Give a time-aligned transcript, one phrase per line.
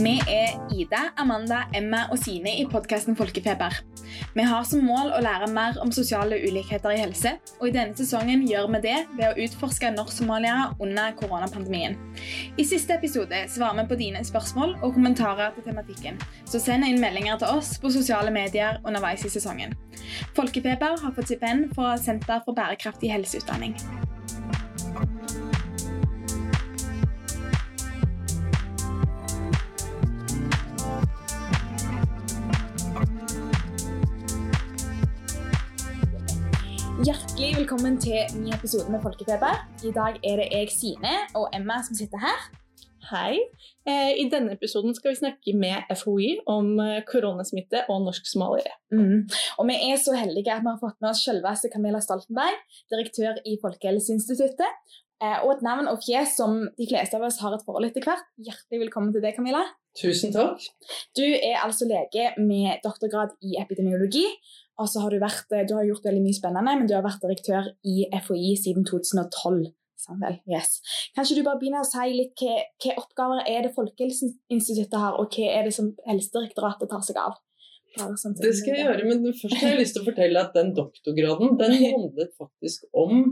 [0.00, 3.74] Vi er Ida, Amanda, Emma og Sine i podkasten Folkefeber.
[4.32, 7.92] Vi har som mål å lære mer om sosiale ulikheter i helse, og i denne
[7.98, 11.98] sesongen gjør vi det ved å utforske norsk-somaliere under koronapandemien.
[12.56, 16.16] I siste episode svarer vi på dine spørsmål og kommentarer til tematikken,
[16.48, 19.76] så send inn meldinger til oss på sosiale medier underveis i sesongen.
[20.38, 23.76] Folkefeber har fått stipend fra Senter for bærekraftig helseutdanning.
[37.00, 39.54] Hjertelig velkommen til ny episode med Folkefeber.
[39.88, 42.42] I dag er det jeg, Sine, og Emma som sitter her.
[43.08, 43.38] Hei.
[43.88, 48.76] Eh, I denne episoden skal vi snakke med FHI om eh, koronasmitte og norsk-somaliere.
[48.92, 49.24] Mm.
[49.56, 52.60] Og vi er så heldige at vi har fått med oss selveste Camilla Stoltenberg,
[52.92, 55.00] direktør i Folkehelseinstituttet.
[55.24, 58.04] Eh, og et navn og fjes som de fleste av oss har et forhold etter
[58.04, 58.28] hvert.
[58.44, 59.64] Hjertelig velkommen til deg, Camilla.
[59.96, 60.68] Tusen takk.
[61.16, 64.26] Du er altså lege med doktorgrad i epidemiologi.
[64.80, 67.20] Og så har du vært, du har gjort veldig mye spennende, men du har vært
[67.24, 69.68] direktør i FHI siden 2012.
[70.00, 70.78] Samuel, yes.
[71.16, 75.36] Kanskje du bare begynner å si litt hva, hva oppgaver er det Folkehelseinstituttet har, og
[75.36, 77.36] hva er det som Helsedirektoratet tar seg av?
[77.98, 80.70] Sånn det skal jeg gjøre, men først har jeg lyst til å fortelle at den
[80.76, 83.24] doktorgraden den handlet faktisk om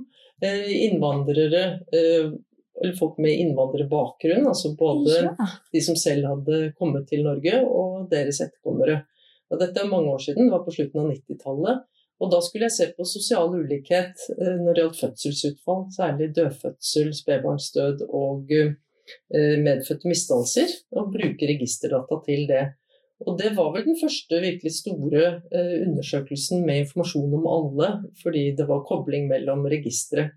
[0.43, 1.63] eh, innvandrere
[1.95, 2.33] eh,
[2.79, 5.33] eller folk med innvandrerbakgrunn, altså både
[5.75, 9.01] de som selv hadde kommet til Norge og deres etterkommere.
[9.49, 11.87] Og dette er mange år siden, det var på slutten av 90-tallet.
[12.19, 17.13] Og da skulle jeg se på sosial ulikhet eh, når det gjaldt fødselsutfall, særlig dødfødsel,
[17.15, 22.65] spedbarnsdød og eh, medfødte misdannelser, og bruke registerdata til det.
[23.27, 28.45] Og det var vel den første virkelig store eh, undersøkelsen med informasjon om alle, fordi
[28.59, 30.31] det var kobling mellom registre.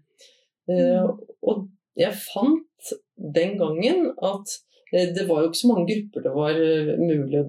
[0.70, 1.18] Mm.
[1.42, 1.66] Og
[1.98, 2.92] jeg fant
[3.36, 4.54] den gangen at
[4.92, 6.60] det var jo ikke så mange grupper det var
[7.02, 7.42] mulig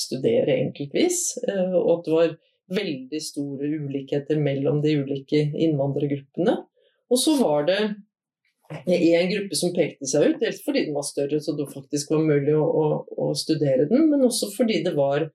[0.00, 2.36] studere enkeltvis, eh, og at det var
[2.70, 6.56] veldig store ulikheter mellom de ulike innvandrergruppene.
[7.10, 7.80] Og så var det
[8.70, 12.22] en gruppe som pekte seg ut, dels fordi den var større, så det faktisk var
[12.22, 12.84] mulig å, å,
[13.18, 15.26] å studere den, men også fordi det var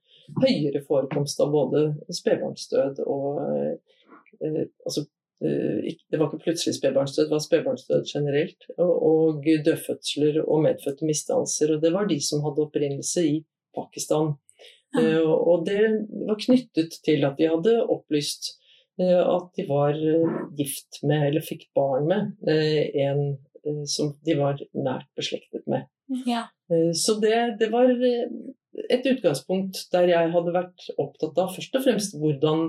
[0.41, 1.81] høyere forekomst av både
[2.15, 5.05] spedbarnsdød og eh, altså,
[5.43, 8.69] eh, det var ikke plutselig spedbarnsdød, det var spedbarnsdød generelt.
[8.79, 11.75] Og dødfødsler og medfødte misdannelser.
[11.75, 13.37] Og det var de som hadde opprinnelse i
[13.75, 14.33] Pakistan.
[14.99, 15.81] Eh, og det
[16.27, 18.53] var knyttet til at de hadde opplyst
[19.01, 23.35] eh, at de var eh, gift med, eller fikk barn med, en
[23.89, 25.87] som de var nært beslektet med.
[26.29, 26.43] Ja.
[26.93, 32.13] Så det, det, var et utgangspunkt der jeg hadde vært opptatt av først og fremst
[32.21, 32.67] hvordan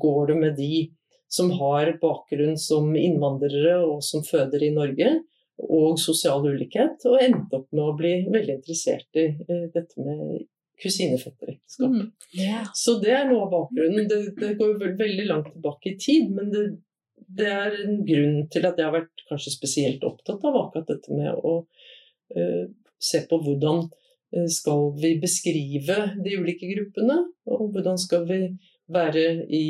[0.00, 0.86] går det med de
[1.28, 5.18] som har bakgrunn som innvandrere og som føder i Norge,
[5.58, 9.26] og sosial ulikhet, og endte opp med å bli veldig interessert i
[9.74, 10.46] dette med
[10.82, 11.90] kusinefetterekteskap.
[11.90, 12.10] Mm.
[12.36, 12.68] Yeah.
[12.74, 14.08] Så det er noe av bakgrunnen.
[14.10, 16.64] Det, det går veldig langt tilbake i tid, men det,
[17.26, 21.14] det, er en grunn til at jeg har vært kanskje spesielt opptatt av akkurat dette
[21.18, 22.64] med å uh,
[23.10, 28.42] se på hvordan uh, skal vi beskrive de ulike gruppene, og hvordan skal vi
[28.88, 29.64] være i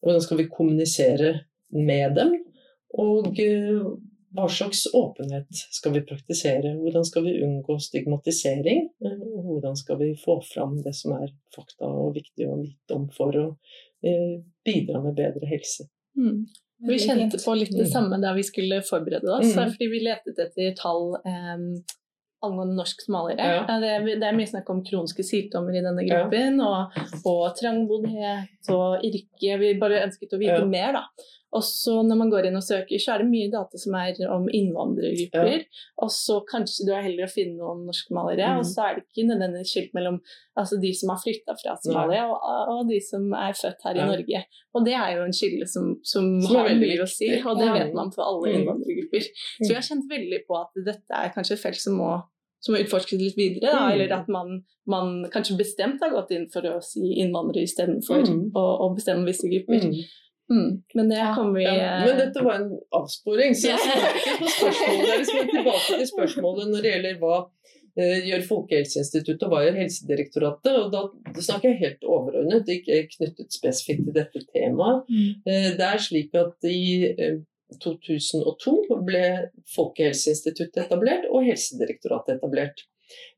[0.00, 1.30] Hvordan skal vi kommunisere
[1.76, 2.30] med dem?
[2.96, 3.90] Og uh,
[4.34, 6.74] hva slags åpenhet skal vi praktisere?
[6.78, 8.88] Hvordan skal vi unngå stigmatisering?
[9.04, 12.96] Eh, og hvordan skal vi få fram det som er fakta og viktig å vite
[12.96, 13.46] om for å
[14.06, 14.36] eh,
[14.66, 15.88] bidra med bedre helse?
[16.18, 16.44] Mm.
[16.88, 17.92] Vi kjente på litt det mm.
[17.92, 19.72] samme da vi skulle forberede oss, mm.
[19.74, 21.58] fordi vi letet etter tall eh,
[22.40, 23.50] angående norsk-somaliere.
[23.58, 23.80] Ja.
[23.82, 26.70] Det, det, er mye snakk om kroniske sykdommer i denne gruppen, ja.
[26.70, 29.58] og, og trangboddhet og yrke.
[29.60, 30.70] Vi bare ønsket å vite ja.
[30.70, 31.30] mer, da.
[31.56, 34.18] Og så når man går inn og søker, så er det mye data som er
[34.30, 35.48] om innvandrergrupper.
[35.50, 35.84] Ja.
[36.04, 38.62] Og så kanskje du er heller å finne noen norskmalere, mm.
[38.62, 40.20] og så er det ikke nødvendigvis skilt mellom
[40.60, 44.06] altså de som har flytta fra Somalia, og, og, de som er født her ja.
[44.06, 44.42] i Norge.
[44.76, 47.70] Og det er jo en skille som, som, som har mye å si, og det
[47.74, 48.58] vet man for alle mm.
[48.60, 49.30] innvandrergrupper.
[49.58, 52.18] Så jeg har kjent veldig på at dette er kanskje et felt som må
[52.60, 53.92] som er utforskes litt videre, da, mm.
[53.94, 54.58] eller at man,
[54.90, 58.42] man, kanskje bestemt har gått inn for å si innvandrere istedenfor mm.
[58.52, 59.86] å, å bestemme visse grupper.
[59.88, 60.02] Mm.
[60.50, 64.36] Mm, men det kommer vi ja, Men dette var en avsporing, så jeg svarer ikke
[64.40, 65.08] på spørsmålet.
[65.12, 69.78] Jeg skal tilbake til spørsmålet når det gjelder hva eh, gjør Folkehelseinstituttet og hva gjør
[69.84, 70.72] Helsedirektoratet.
[70.80, 75.06] og da snakker jeg helt overordnet, ikke knyttet spesifikt til dette temaet.
[75.06, 75.30] Mm.
[75.46, 76.82] Eh, det er slik at i
[77.14, 77.38] eh,
[77.78, 78.76] 2002
[79.06, 79.24] ble
[79.76, 82.88] Folkehelseinstituttet etablert og Helsedirektoratet etablert.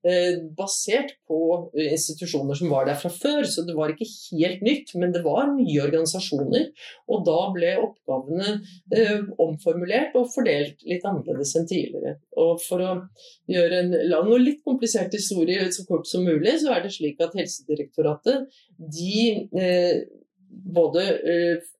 [0.06, 1.38] Eh, basert på
[1.72, 3.46] institusjoner som var der fra før.
[3.48, 6.68] Så det var ikke helt nytt, men det var nye organisasjoner.
[7.12, 8.56] Og da ble oppgavene
[8.94, 12.16] eh, omformulert og fordelt litt annerledes enn tidligere.
[12.42, 12.94] Og for å
[13.50, 17.22] gjøre en lang og litt komplisert historie så kort som mulig, så er det slik
[17.22, 20.02] at Helsedirektoratet de eh,
[20.48, 21.70] både eh,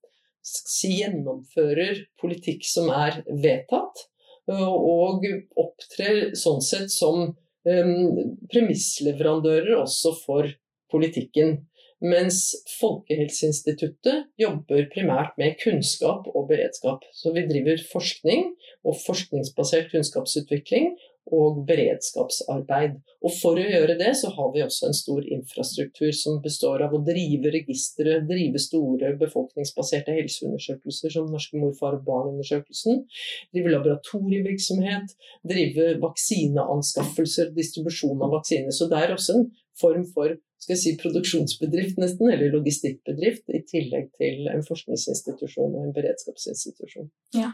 [0.42, 4.08] gjennomfører politikk som er vedtatt,
[4.50, 5.22] og
[5.54, 7.28] opptrer sånn sett som
[7.64, 10.49] premissleverandører også for
[10.93, 11.67] politikken.
[12.03, 17.05] Mens Folkehelseinstituttet jobber primært med kunnskap og beredskap.
[17.14, 18.49] Så vi driver forskning
[18.82, 20.97] og forskningsbasert kunnskapsutvikling
[21.30, 22.98] og beredskapsarbeid.
[23.22, 26.94] Og For å gjøre det så har vi også en stor infrastruktur som består av
[26.96, 33.04] å drive registre, drive store befolkningsbaserte helseundersøkelser som Norske mor, far og barn-undersøkelsen,
[33.54, 35.14] drive laboratorievirksomhet,
[35.48, 38.75] drive vaksineanskaffelser, distribusjon av vaksiner.
[38.75, 43.64] Så det er også en form for skal jeg si, produksjonsbedrift, nesten, eller logistikkbedrift, i
[43.66, 47.08] tillegg til en forskningsinstitusjon og en beredskapsinstitusjon.
[47.34, 47.48] Ja.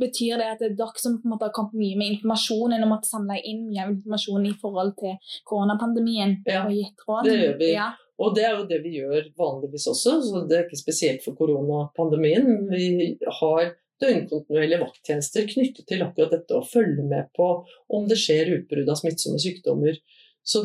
[0.00, 2.74] Betyr det at det er dere som på en måte har kommet mye med informasjon,
[2.76, 5.16] eller måtte samle inn mye informasjon i forhold til
[5.48, 6.36] koronapandemien?
[6.48, 7.70] Ja, det gjør vi.
[7.72, 7.94] Ja.
[8.16, 11.36] Og det er jo det vi gjør vanligvis også, så det er ikke spesielt for
[11.36, 12.68] koronapandemien.
[12.70, 17.48] Vi har døgnkontinuerlige vakttjenester knyttet til akkurat dette å følge med på
[17.96, 20.00] om det skjer utbrudd av smittsomme sykdommer.
[20.46, 20.64] Så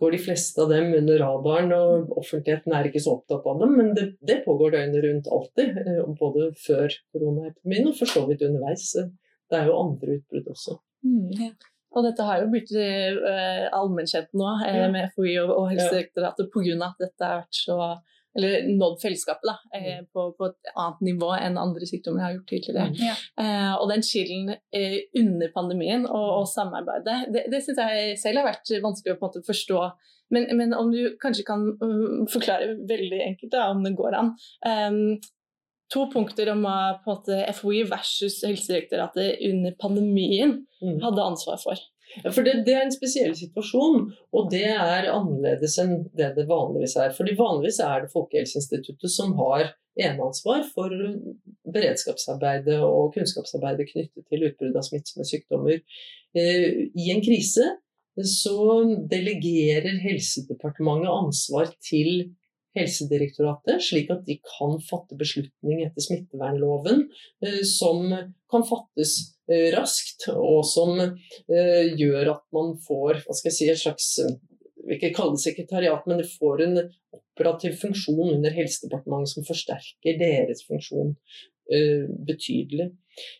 [0.00, 3.76] går de fleste av dem under radaren, og offentligheten er ikke så opptatt av dem.
[3.78, 8.44] Men det, det pågår døgnet rundt alltid, eh, både før koronaepidemien og for så vidt
[8.48, 8.90] underveis.
[9.46, 10.78] Det er jo andre utbrudd også.
[11.06, 11.54] Mm, ja.
[11.96, 16.74] Og dette har jo blitt uh, allmennkjent nå uh, med FHI og, og Helsedirektoratet pga.
[16.90, 17.78] at dette har vært så
[18.36, 20.08] eller nådd fellesskapet da, eh, mm.
[20.12, 22.88] på, på, et annet nivå enn andre sykdommer har gjort tidligere.
[22.92, 22.98] Mm.
[23.00, 23.14] Ja.
[23.42, 28.42] Eh, og den skillen eh, under pandemien og, og samarbeidet, det, det syns jeg selv
[28.42, 29.80] har vært vanskelig å på en måte forstå.
[30.34, 34.32] Men, men om du kanskje kan um, forklare veldig enkelt, da, om det går an.
[34.66, 35.18] Um,
[35.92, 36.96] to punkter om hva
[37.54, 40.98] FHI versus Helsedirektoratet under pandemien mm.
[41.04, 41.78] hadde ansvar for.
[42.32, 46.96] For det, det, er en spesiell situasjon, og det er annerledes enn det det vanligvis
[47.02, 47.14] er.
[47.16, 50.92] Fordi Vanligvis er det Folkehelseinstituttet som har eneansvar for
[51.72, 55.82] beredskapsarbeidet og kunnskapsarbeidet knyttet til utbrudd av smittsomme sykdommer.
[56.36, 57.70] Eh, I en krise
[58.24, 62.30] så delegerer Helsedepartementet ansvar til
[62.76, 67.06] Helsedirektoratet, slik at de kan fatte beslutning etter smittevernloven
[67.44, 68.04] eh, som
[68.52, 74.08] kan fattes Eh, raskt, og som eh, gjør at man får si, et slags
[74.90, 76.80] ikke kalle det sekretariat, men det får en
[77.14, 81.14] operativ funksjon under Helsedepartementet som forsterker deres funksjon
[82.26, 82.92] betydelig.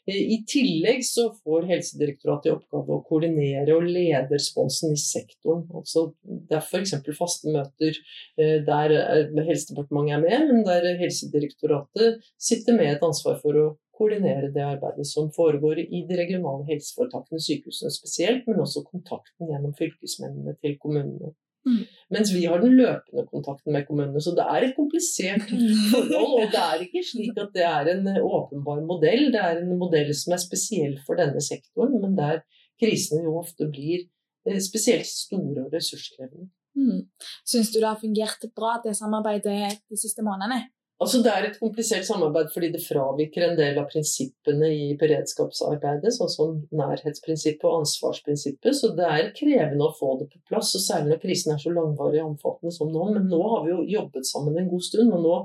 [0.08, 5.64] I tillegg så får Helsedirektoratet i oppgave å koordinere og lede responsen i sektoren.
[5.76, 6.94] Altså, det er f.eks.
[7.19, 7.99] faste møter
[8.37, 8.94] der
[9.37, 15.06] Helsedepartementet er med, men der Helsedirektoratet sitter med et ansvar for å koordinere det arbeidet
[15.08, 21.32] som foregår i de regionale helseforetakene, sykehusene spesielt, men også kontakten gjennom fylkesmennene til kommunene.
[21.66, 21.82] Mm.
[22.14, 24.22] Mens vi har den løpende kontakten med kommunene.
[24.22, 25.48] Så det er et komplisert
[25.92, 26.34] forhold.
[26.42, 29.32] Og det er ikke slik at det er en åpenbar modell.
[29.34, 32.44] Det er en modell som er spesiell for denne sektoren, men der
[32.80, 34.06] krisene jo ofte blir
[34.46, 36.50] eh, spesielt store og ressurskrevende.
[36.76, 37.06] Mm.
[37.49, 40.66] Syns du det har fungert bra, det samarbeidet de siste månedene?
[40.96, 46.14] Altså Det er et komplisert samarbeid fordi det fraviker en del av prinsippene i beredskapsarbeidet,
[46.16, 48.72] sånn som nærhetsprinsippet og ansvarsprinsippet.
[48.78, 51.74] Så det er krevende å få det på plass, og særlig når krisen er så
[51.76, 53.10] langvarig og omfattende som nå.
[53.12, 55.36] Men nå har vi jo jobbet sammen en god stund, og nå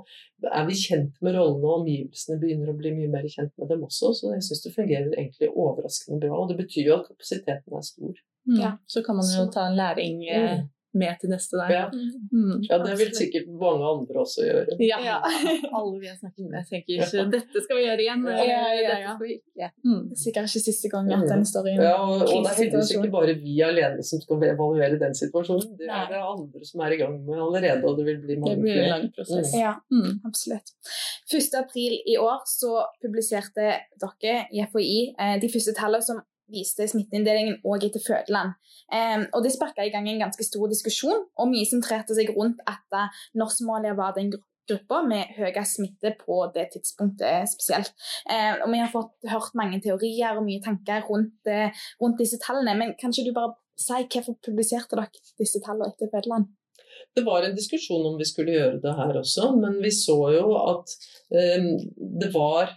[0.55, 3.83] er vi kjent med rollene, og omgivelsene begynner å bli mye mer kjent med dem
[3.89, 4.15] også.
[4.15, 6.37] Så jeg syns det fungerer egentlig overraskende bra.
[6.39, 8.27] Og det betyr jo at kapasiteten er stor.
[8.55, 11.71] Ja, Så kan man jo ta en læring mm med til neste der.
[11.71, 11.83] Ja.
[12.31, 14.77] Mm, ja, det vil sikkert mange andre også gjøre.
[14.83, 15.17] Ja, ja.
[15.77, 18.25] alle vi har snakket med tenker ikke dette skal vi gjøre igjen.
[18.27, 19.17] Ja, ja,
[19.59, 19.69] ja.
[19.85, 20.11] Mm.
[20.19, 23.13] Sikkert ikke siste gang at den står i Ja, og, og det er heldigvis ikke
[23.13, 25.77] bare vi alene som skal evaluere den situasjonen.
[25.79, 28.57] Det er det andre som er i gang med allerede, og det vil bli mange
[28.57, 28.57] flere.
[28.57, 29.53] Det blir en lang prosess.
[29.53, 29.61] Mm.
[29.61, 30.11] Ja, mm.
[30.27, 30.75] absolutt.
[31.31, 31.55] 1.
[31.61, 33.71] april i år så publiserte
[34.01, 36.19] dere i FHI eh, de første tallene som
[36.51, 38.55] viste smitteinndelingen òg etter fødeland.
[38.91, 42.61] Um, og Det sparka i gang en ganske stor diskusjon, og mye sentrerte seg rundt
[42.69, 44.33] at når Somalia var den
[44.71, 47.93] gruppa med høyest smitte på det tidspunktet spesielt.
[48.29, 51.69] Eh, og Vi har fått hørt mange teorier og mye tanker rundt, eh,
[52.01, 52.77] rundt disse tallene.
[52.77, 56.49] Men kan ikke du bare si hvorfor publiserte dere disse tallene etter fødeland?
[57.15, 60.55] Det var en diskusjon om vi skulle gjøre det her også, men vi så jo
[60.55, 60.91] at
[61.33, 61.63] eh,
[62.21, 62.75] det var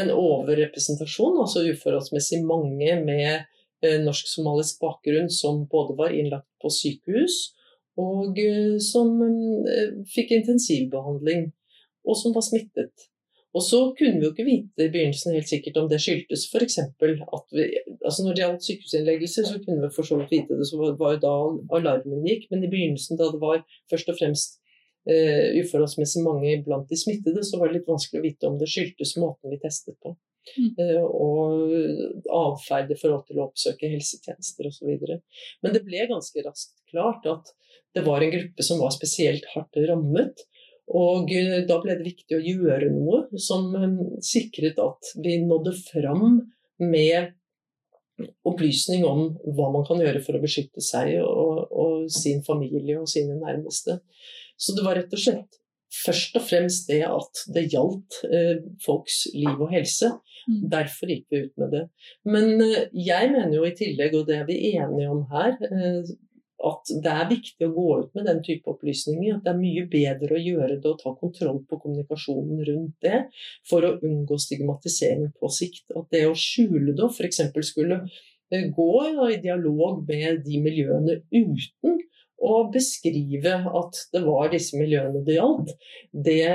[0.00, 3.28] en overrepresentasjon, altså uforholdsmessig mange med
[3.84, 7.56] eh, norsk-somalisk bakgrunn som både var innlagt på sykehus
[8.00, 11.50] og eh, som eh, fikk intensivbehandling,
[12.06, 13.08] og som var smittet.
[13.56, 16.76] Og så kunne vi jo ikke vite i begynnelsen helt sikkert om det skyldtes f.eks.
[16.82, 17.64] at vi
[18.04, 21.14] altså Når det gjaldt sykehusinnleggelser, så kunne vi for så vidt vite det, så var
[21.14, 21.32] jo da
[21.78, 22.50] alarmen gikk.
[22.50, 24.60] Men i begynnelsen, da det var først og fremst
[25.08, 28.70] uh, uforholdsmessig mange blant de smittede, så var det litt vanskelig å vite om det
[28.70, 30.16] skyldtes måten vi testet på.
[30.56, 30.72] Mm.
[30.78, 34.92] Uh, og atferd i forhold til å oppsøke helsetjenester osv.
[35.64, 37.54] Men det ble ganske raskt klart at
[37.96, 40.44] det var en gruppe som var spesielt hardt rammet.
[40.96, 45.74] Og uh, da ble det viktig å gjøre noe som um, sikret at vi nådde
[45.88, 46.28] fram
[46.82, 47.34] med
[48.48, 53.10] opplysning om hva man kan gjøre for å beskytte seg og, og sin familie og
[53.10, 53.98] sine nærmeste.
[54.56, 55.62] Så det var rett og slett
[56.04, 60.12] først og fremst det at det gjaldt eh, folks liv og helse.
[60.46, 60.60] Mm.
[60.72, 61.82] Derfor gikk vi ut med det.
[62.28, 66.14] Men eh, jeg mener jo i tillegg, og det er vi enige om her, eh,
[66.66, 69.36] at det er viktig å gå ut med den type opplysninger.
[69.36, 73.26] At det er mye bedre å gjøre det og ta kontroll på kommunikasjonen rundt det
[73.68, 75.84] for å unngå stigmatisering på sikt.
[75.94, 77.44] At det å skjule det og f.eks.
[77.70, 78.02] skulle
[78.50, 78.90] eh, gå
[79.30, 82.00] i dialog med de miljøene uten
[82.36, 85.72] å beskrive at det var disse miljøene det gjaldt,
[86.12, 86.48] det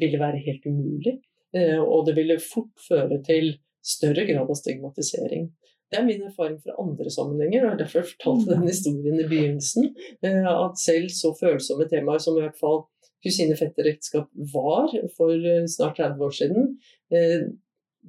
[0.00, 1.18] ville være helt umulig.
[1.54, 3.52] Eh, og det ville fort føre til
[3.84, 5.50] større grad av stigmatisering.
[5.92, 9.92] Det er min erfaring fra andre sammenhenger, og derfor fortalte den historien i begynnelsen.
[10.26, 12.82] Eh, at selv så følsomme temaer som i hvert fall
[13.24, 16.74] kusine-fetter-ekteskap var for eh, snart 30 år siden,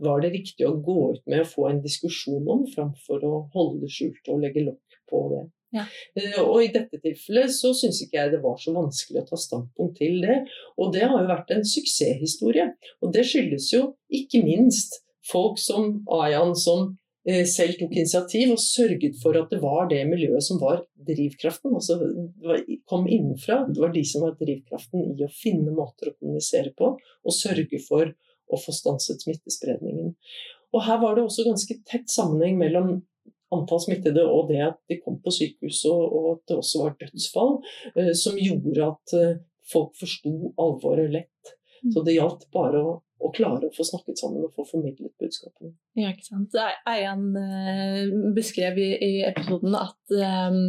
[0.02, 3.86] var det riktig å gå ut med å få en diskusjon om, framfor å holde
[3.86, 5.44] det skjult og legge lokk på det.
[5.76, 5.86] Ja.
[6.16, 9.40] Eh, og i dette tilfellet så syns ikke jeg det var så vanskelig å ta
[9.40, 10.42] standpunkt til det.
[10.80, 12.70] Og det har jo vært en suksesshistorie.
[13.04, 16.94] Og det skyldes jo ikke minst folk som Ayan, som
[17.28, 21.76] eh, selv tok initiativ og sørget for at det var det miljøet som var drivkraften.
[21.76, 22.00] Altså
[22.90, 23.64] kom innenfra.
[23.70, 27.82] Det var de som var drivkraften i å finne måter å kommunisere på og sørge
[27.84, 28.14] for
[28.46, 30.14] å få stanset smittespredningen.
[30.76, 32.98] Og her var det også ganske tett sammenheng mellom
[33.54, 37.58] antall smittede og det at de kom på sykehuset og, at det også var dødsfall,
[37.96, 41.56] eh, som gjorde at eh, folk forsto alvoret lett.
[41.84, 41.92] Mm.
[41.94, 45.76] Så det gjaldt bare å, å, klare å få snakket sammen og få formidlet budskapene.
[46.00, 46.58] Ja, ikke sant.
[46.90, 48.04] Eian eh,
[48.36, 50.18] beskrev i, i episoden at
[50.50, 50.62] um,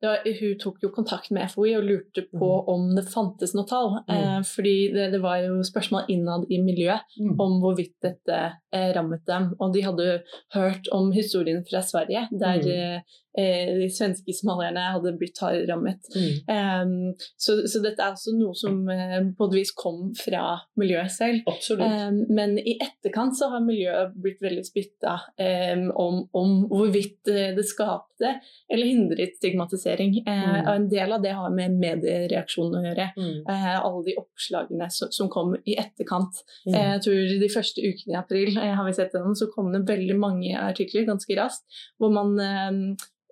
[0.00, 2.68] ja, hun tok jo kontakt med FHI og lurte på mm.
[2.72, 3.98] om det fantes noe tall.
[4.06, 4.12] Mm.
[4.14, 7.34] Eh, fordi det, det, var jo spørsmål innad i miljøet mm.
[7.36, 8.38] om hvorvidt dette
[8.72, 9.50] eh, rammet dem.
[9.60, 10.08] Og de hadde
[10.56, 13.18] hørt om historien fra Sverige, der mm.
[13.40, 16.08] Eh, Eh, de svenske somalierne hadde blitt hardere rammet.
[16.14, 16.30] Mm.
[16.50, 20.44] Um, så, så, dette er også noe som uh, på et vis kom fra
[20.80, 21.48] miljøet selv.
[21.78, 27.50] Um, men i etterkant så har miljøet blitt veldig spytta um, om, om, hvorvidt uh,
[27.56, 28.34] det skapte
[28.70, 30.20] eller hindret stigmatisering.
[30.26, 30.70] Uh, mm.
[30.74, 33.08] En del av det har med mediereaksjonen å gjøre.
[33.20, 33.46] Mm.
[33.50, 36.40] alle de oppslagene som, som, kom i etterkant.
[36.66, 36.74] Mm.
[36.74, 40.16] jeg tror de første ukene i april har vi sett den, så kom det veldig
[40.20, 42.36] mange artikler ganske raskt hvor man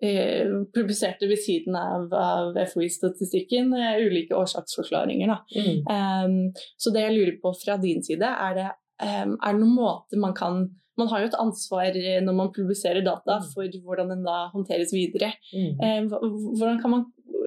[0.00, 5.32] Eh, publiserte ved siden av, av FOI-statistikken eh, ulike årsaksforklaringer.
[5.56, 5.80] Mm.
[5.90, 6.36] Um,
[6.78, 8.68] så det jeg lurer på fra din side, er det,
[9.02, 11.94] um, er det noen måte man kan man har jo et ansvar
[12.26, 13.50] når man publiserer data mm.
[13.52, 15.28] for hvordan den da håndteres videre.
[15.54, 16.08] Mm.
[16.10, 17.04] Um, hvordan kan man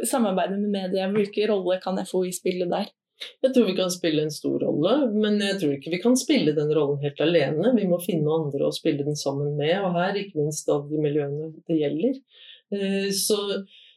[0.07, 2.87] samarbeide med media, hvilken rolle kan FOI spille der?
[3.41, 6.55] Jeg tror vi kan spille en stor rolle, men jeg tror ikke vi kan spille
[6.57, 7.75] den rollen helt alene.
[7.77, 11.01] Vi må finne andre å spille den sammen med, og her ikke minst av de
[11.01, 12.19] miljøene det gjelder.
[12.71, 13.37] Eh, så,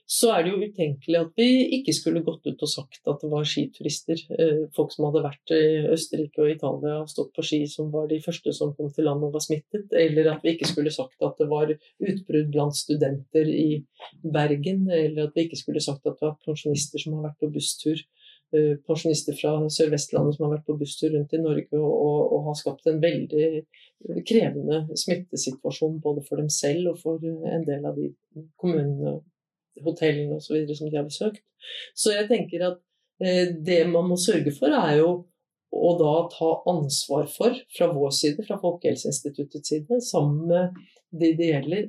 [0.05, 3.31] så, er det jo utenkelig at vi ikke skulle gått ut og sagt at det
[3.33, 5.63] var skiturister, eh, folk som hadde vært i
[5.95, 9.29] Østerrike og Italia og stått på ski, som var de første som kom til landet
[9.31, 13.49] og var smittet, eller at vi ikke skulle sagt at det var utbrudd blant studenter
[13.49, 13.69] i
[14.25, 17.55] Bergen, eller at vi ikke skulle sagt at det var pensjonister som har vært på
[17.55, 18.05] busstur
[18.87, 22.57] pensjonister fra Sør-Vestlandet som har vært på busstur rundt i Norge og, og, og, har
[22.59, 23.49] skapt en veldig
[24.29, 28.11] krevende smittesituasjon både for dem selv og for en del av de
[28.61, 29.19] kommunene,
[29.85, 30.65] hotellene osv.
[30.71, 31.43] som de har besøkt.
[31.97, 32.81] Så jeg tenker at
[33.25, 35.11] eh, det man må sørge for, er jo
[35.75, 40.83] å da ta ansvar for, fra vår side, fra Folkehelseinstituttets side, sammen med
[41.15, 41.89] de det gjelder,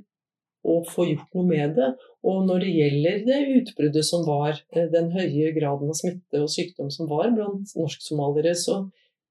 [0.65, 1.91] å få gjort noe med det.
[2.25, 6.51] Og når det gjelder det utbruddet som var, eh, den høye graden av smitte og
[6.51, 8.85] sykdom som var blant norsk-somaliere, så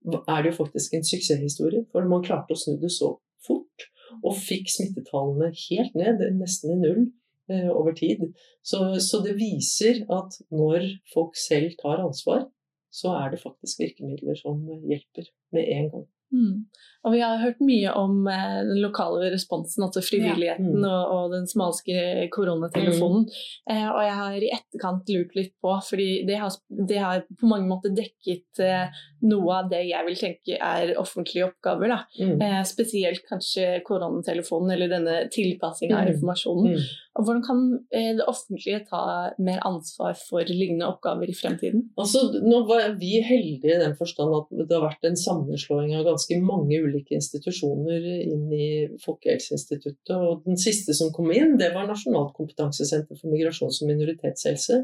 [0.05, 1.85] er det jo faktisk en suksesshistorie.
[1.93, 3.89] For man klarte å snu det så fort,
[4.23, 7.03] og fikk smittetallene helt ned, nesten i null
[7.51, 8.29] eh, over tid.
[8.63, 12.47] Så, så det viser at når folk selv tar ansvar,
[12.95, 16.07] så er det faktisk virkemidler som hjelper med en gang.
[16.33, 16.65] Mm.
[17.05, 20.79] Og vi har hørt mye om eh, den lokale responsen, altså frivilligheten ja.
[20.81, 20.87] mm.
[20.89, 23.27] og, og, den smalske koronatelefonen.
[23.29, 23.75] Mm.
[23.75, 26.57] Eh, og jeg har i etterkant lurt litt på, fordi det har,
[26.89, 31.51] det har på mange måter dekket eh, noe av det jeg vil tenke er offentlige
[31.51, 31.97] oppgaver.
[32.17, 32.39] Mm.
[32.41, 36.15] Eh, spesielt kanskje koronatelefonen eller denne tilpassinga av mm.
[36.17, 36.87] informasjonen.
[37.15, 37.61] Og hvordan kan
[37.95, 39.03] eh, det offentlige ta
[39.39, 41.85] mer ansvar for lignende oppgaver i fremtiden?
[42.01, 46.09] Altså, nå var vi heldige i den forstand at det har vært en sammenslåing av
[46.09, 48.69] ganske mange ulike institusjoner inn i
[49.05, 50.11] Folkehelseinstituttet.
[50.19, 54.83] Og den siste som kom inn, det var Nasjonalt kompetansesenter for migrasjons- og minoritetshelse.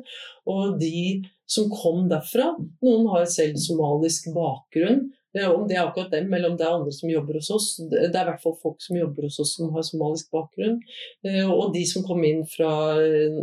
[0.55, 2.53] Og de som kom derfra,
[2.87, 5.09] noen har selv somalisk bakgrunn.
[5.31, 7.69] Om det er akkurat dem, eller om det er andre som jobber hos oss.
[7.91, 10.81] Det er i hvert fall folk som jobber hos oss som har somalisk bakgrunn.
[11.27, 13.39] Eh, og de som kom inn fra eh,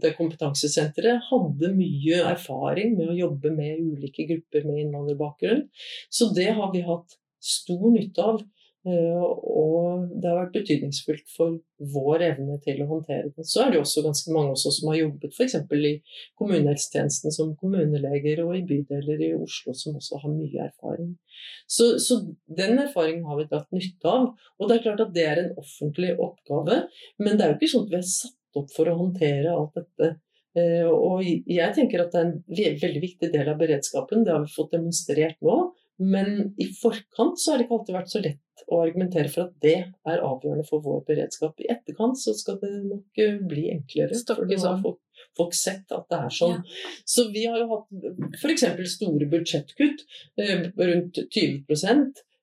[0.00, 5.66] det kompetansesenteret, hadde mye erfaring med å jobbe med ulike grupper med innvandrerbakgrunn.
[6.12, 8.42] Så det har vi hatt stor nytte av.
[8.88, 11.58] Eh, og det har vært betydningsfullt for
[11.94, 13.44] vår evne til å håndtere det.
[13.44, 15.56] Så er det også ganske mange også som har jobbet f.eks.
[15.76, 15.92] i
[16.40, 21.12] kommunehelsetjenesten som kommuneleger, og i bydeler i Oslo som også har mye erfaring.
[21.68, 24.30] Så, så den erfaringen har vi dratt nytte av.
[24.56, 26.82] Og det er klart at det er en offentlig oppgave,
[27.20, 29.76] men det er jo ikke sånn at vi er satt opp for å håndtere alt
[29.76, 30.14] dette.
[30.58, 34.24] Eh, og jeg tenker at det er en veldig viktig del av beredskapen.
[34.24, 35.60] Det har vi fått demonstrert nå.
[36.00, 39.52] Men i forkant så har det ikke alltid vært så lett å argumentere for at
[39.64, 39.76] det
[40.08, 41.60] er avgjørende for vår beredskap.
[41.60, 44.16] I etterkant så skal det nok eh, bli enklere.
[44.16, 45.00] For nå har folk,
[45.36, 46.56] folk, sett at det er sånn.
[46.64, 46.88] Ja.
[47.14, 48.66] Så vi har jo hatt f.eks.
[48.94, 50.04] store budsjettkutt,
[50.40, 51.68] eh, rundt 20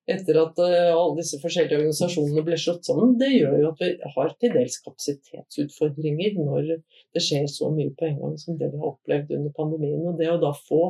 [0.08, 3.18] etter at eh, alle disse forskjellige organisasjonene ble slått sammen.
[3.20, 8.08] Det gjør jo at vi har til dels kapasitetsutfordringer når det skjer så mye på
[8.08, 10.06] en gang som det vi har opplevd under pandemien.
[10.08, 10.84] Og det å da få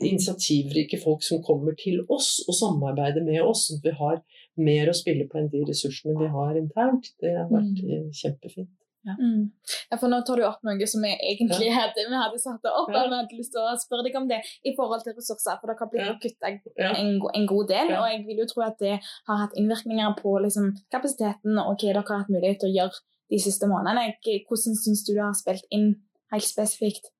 [0.00, 4.22] initiativrike folk som kommer til oss og samarbeider med oss, sånn at vi har
[4.68, 7.12] mer å spille på enn de ressursene vi har internt.
[7.22, 7.90] Det har vært mm.
[7.92, 8.72] Eh, kjempefint.
[9.02, 9.16] Ja.
[9.18, 9.50] Mm.
[9.90, 9.96] ja.
[9.98, 11.78] for Nå tar du opp noe som vi egentlig ja.
[11.80, 12.92] hadde, vi hadde satt det opp.
[12.92, 13.06] Ja.
[13.08, 15.58] Vi hadde lyst til å spørre deg om det i forhold til ressurser.
[15.60, 16.18] For dere har blitt ja.
[16.22, 16.52] kutta
[16.92, 17.94] en, en, god del.
[17.98, 21.80] Og jeg vil jo tro at det har hatt innvirkninger på liksom, kapasiteten og hva
[21.82, 24.14] dere har hatt mulighet til å gjøre de siste månedene.
[24.46, 25.94] Hvordan syns du det har spilt inn
[26.32, 27.10] helt spesifikt?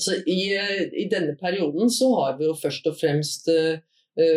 [0.00, 0.40] Så i,
[0.92, 3.78] i, denne perioden så har vi jo først og fremst uh,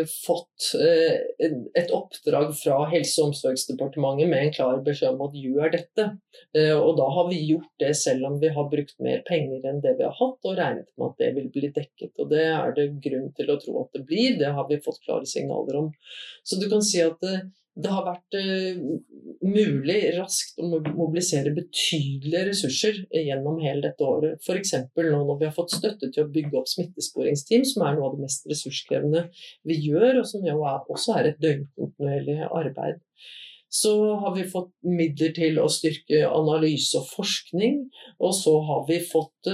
[0.07, 1.47] fått uh,
[1.79, 6.07] et oppdrag fra Helse- og omsorgsdepartementet med en klar beskjed om at gjør dette.
[6.55, 9.83] Uh, og da har vi gjort det selv om vi har brukt mer penger enn
[9.83, 12.13] det vi har hatt, og regnet med at det vil bli dekket.
[12.19, 15.03] Og det er det grunn til å tro at det blir, det har vi fått
[15.03, 15.91] klare signaler om.
[16.43, 17.19] Så du kan si at
[17.73, 18.81] det har vært uh,
[19.41, 24.37] mulig raskt å mobilisere betydelige ressurser gjennom hele dette året.
[24.45, 24.75] F.eks.
[24.93, 28.17] nå når vi har fått støtte til å bygge opp smittesporingsteam, som er noe av
[28.17, 29.25] det mest ressurskrevende
[29.69, 33.01] vi gjør, og som jo også er et døgnkontinuerlig arbeid.
[33.73, 37.79] Så har vi fått midler til å styrke analyse og forskning.
[38.21, 39.49] Og så har vi fått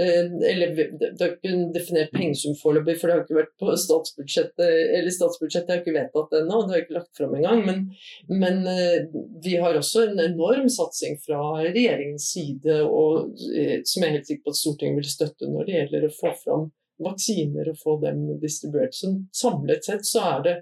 [0.00, 3.76] Eh, eller det er ikke en definert pengesum foreløpig, for det har ikke vært på
[3.80, 4.64] statsbudsjettet
[4.98, 7.62] eller statsbudsjettet er ikke vedtatt ennå, det har ikke lagt fram engang.
[7.64, 7.80] Men,
[8.28, 9.06] men eh,
[9.44, 14.28] vi har også en enorm satsing fra regjeringens side, og, eh, som jeg er helt
[14.28, 16.68] sikker på at Stortinget vil støtte når det gjelder å få fram
[17.06, 18.92] vaksiner og få dem distribuert.
[18.96, 20.56] Så samlet sett så er det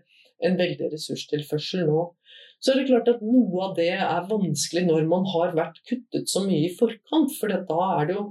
[0.47, 2.07] en veldig ressurstilførsel nå
[2.65, 6.31] så er det klart at noe av det er vanskelig når man har vært kuttet
[6.33, 7.35] så mye i forkant.
[7.37, 8.23] For da er det jo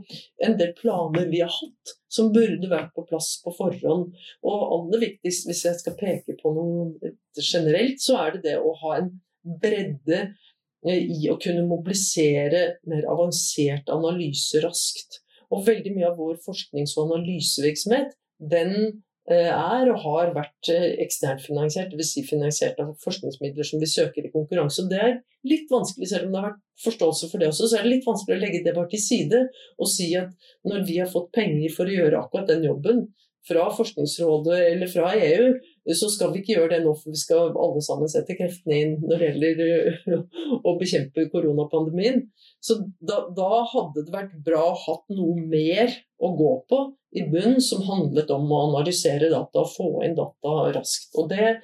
[0.47, 4.07] en del planer vi har hatt som burde vært på plass på forhånd.
[4.41, 8.73] Og aller viktigst, hvis jeg skal peke på noe generelt, så er det det å
[8.81, 9.13] ha en
[9.61, 15.21] bredde eh, i å kunne mobilisere mer avansert analyse raskt.
[15.53, 18.17] Og veldig mye av vår forsknings- og analysevirksomhet
[18.49, 22.09] den er og har vært eh, eksternt finansiert, dvs.
[22.11, 24.83] Si finansiert av forskningsmidler som vi søker i konkurranse.
[24.91, 25.13] Det er
[25.47, 28.07] litt vanskelig, selv om det har vært forståelse for det også, så er det litt
[28.07, 29.43] vanskelig å legge det bare til side
[29.77, 30.33] og si at
[30.67, 33.05] når vi har fått penger for å gjøre akkurat den jobben
[33.47, 35.53] fra Forskningsrådet eller fra EU,
[35.91, 38.93] så skal vi ikke gjøre det nå, for vi skal alle sammen sette kreftene inn
[39.03, 42.21] når det gjelder eh, å bekjempe koronapandemien.
[42.63, 45.91] Så da, da, hadde det vært bra å ha noe mer
[46.23, 46.79] å gå på
[47.19, 51.11] i bunn som handlet om å analysere data og få inn data raskt.
[51.19, 51.57] Og det,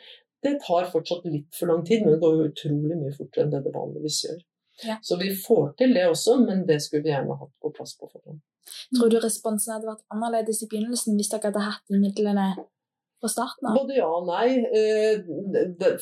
[0.44, 3.64] det tar fortsatt litt for lang tid, men det går utrolig mye fortere enn det
[3.70, 4.42] det vanligvis gjør.
[4.84, 4.98] Ja.
[5.04, 8.08] Så vi får til det også, men det skulle vi gjerne hatt på plass på
[8.12, 8.44] forhånd.
[8.96, 12.52] Tror du responsen hadde vært annerledes i begynnelsen hvis dere hadde hatt de midlene
[13.22, 13.78] på starten av?
[13.78, 14.48] Både ja og nei.
[14.80, 15.22] Eh,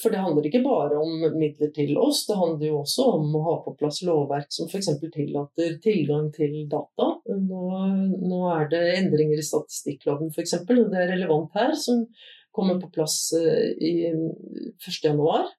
[0.02, 3.44] for det handler ikke bare om midler til oss, det handler jo også om å
[3.48, 4.92] ha på plass lovverk som f.eks.
[5.14, 7.12] tillater tilgang til data.
[7.28, 7.62] Nå,
[8.22, 12.06] nå, er det endringer i statistikkloven f.eks., og det er relevant her, som
[12.56, 15.54] kommer på plass i 1.1.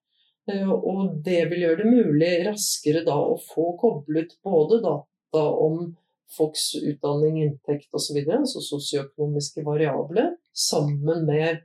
[0.48, 5.90] Og det vil gjøre det mulig raskere da å få koblet både data om
[6.36, 11.64] folks utdanning, inntekt osv., altså sosioøkonomiske variabler, sammen med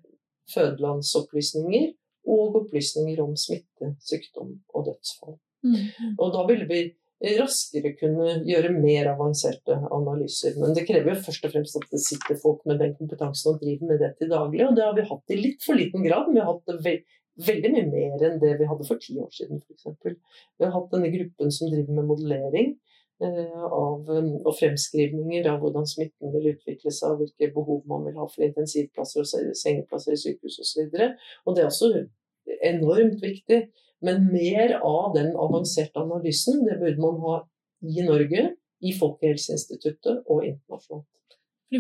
[0.54, 1.92] fødelandsopplysninger
[2.34, 5.40] og opplysninger om smitte, sykdom og dødsfall.
[5.64, 6.20] Mm.
[6.20, 6.84] Og da ville vi
[7.40, 10.58] raskere kunne gjøre mer avanserte analyser.
[10.60, 13.62] Men det krever jo først og fremst at det sitter folk med den kompetansen og
[13.64, 14.64] driver med det til daglig.
[14.68, 16.32] Og det har vi hatt i litt for liten grad.
[16.32, 16.98] Vi har hatt det ve
[17.48, 19.88] veldig mye mer enn det vi hadde for ti år siden f.eks.
[20.06, 22.76] Vi har hatt denne gruppen som driver med modellering.
[23.24, 28.18] Eh, av, og fremskrivninger av hvordan smitten vil utvikle seg, og hvilke behov man vil
[28.20, 30.90] ha for intensivplasser og sengeplasser i sykehus osv.
[30.92, 31.92] Det er også
[32.68, 33.62] enormt viktig.
[34.04, 37.38] Men mer av den avanserte analysen det burde man ha
[37.88, 38.50] i Norge,
[38.84, 41.08] i Folkehelseinstituttet og internasjonalt.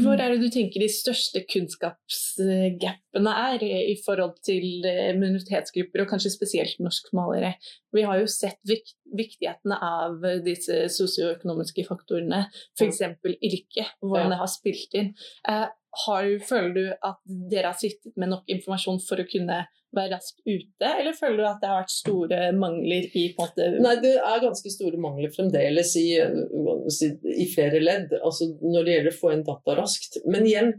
[0.01, 6.10] Hvor er det du tenker de største kunnskapsgapene er i forhold til eh, minoritetsgrupper, og
[6.10, 7.53] kanskje spesielt norskmalere?
[7.93, 12.45] Vi har jo sett viktigheten av disse sosioøkonomiske faktorene,
[12.79, 13.03] f.eks.
[13.27, 15.13] yrke, hvordan det har spilt inn.
[15.49, 15.67] Eh,
[16.08, 19.62] har, føler du at dere har sittet med nok informasjon for å kunne
[19.97, 23.51] være raskt ute, eller føler du at det har vært store mangler i på en
[23.51, 28.97] måte Nei, det er ganske store mangler fremdeles i, i flere ledd, altså når det
[28.97, 30.19] gjelder å få inn data raskt.
[30.25, 30.73] Men igjen,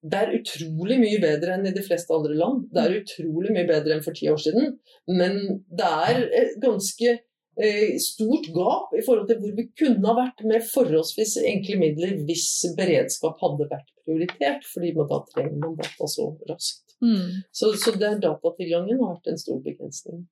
[0.00, 2.68] det er utrolig mye bedre enn i de fleste andre land.
[2.72, 4.78] Det er utrolig mye bedre enn for ti år siden.
[5.10, 6.22] Men det er
[6.62, 11.80] ganske eh, stort gap i forhold til hvor vi kunne ha vært med forholdsvis enkle
[11.82, 16.89] midler hvis beredskap hadde vært prioritert, fordi da trenger man data så raskt.
[17.00, 17.40] Mm.
[17.52, 20.26] Så, så den datatilgangen har vært en stor begrensning.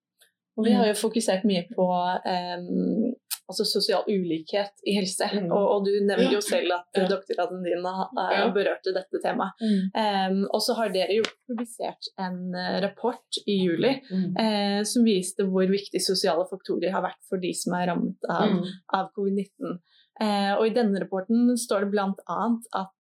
[0.59, 3.13] Og vi har jo fokusert mye på um,
[3.49, 5.29] altså sosial ulikhet i helse.
[5.33, 5.53] Mm.
[5.55, 7.07] Og, og, du nevnte jo selv at ja.
[7.09, 9.55] doktorgraden din uh, berørte dette temaet.
[9.63, 9.85] Mm.
[9.95, 15.47] Um, og så har dere jo publisert en uh, rapport i juli uh, som viste
[15.49, 18.75] hvor viktig sosiale faktorer har vært for de som er rammet av, mm.
[18.99, 19.79] av covid-19.
[20.19, 22.39] Og i denne rapporten står det bl.a.
[22.81, 22.95] at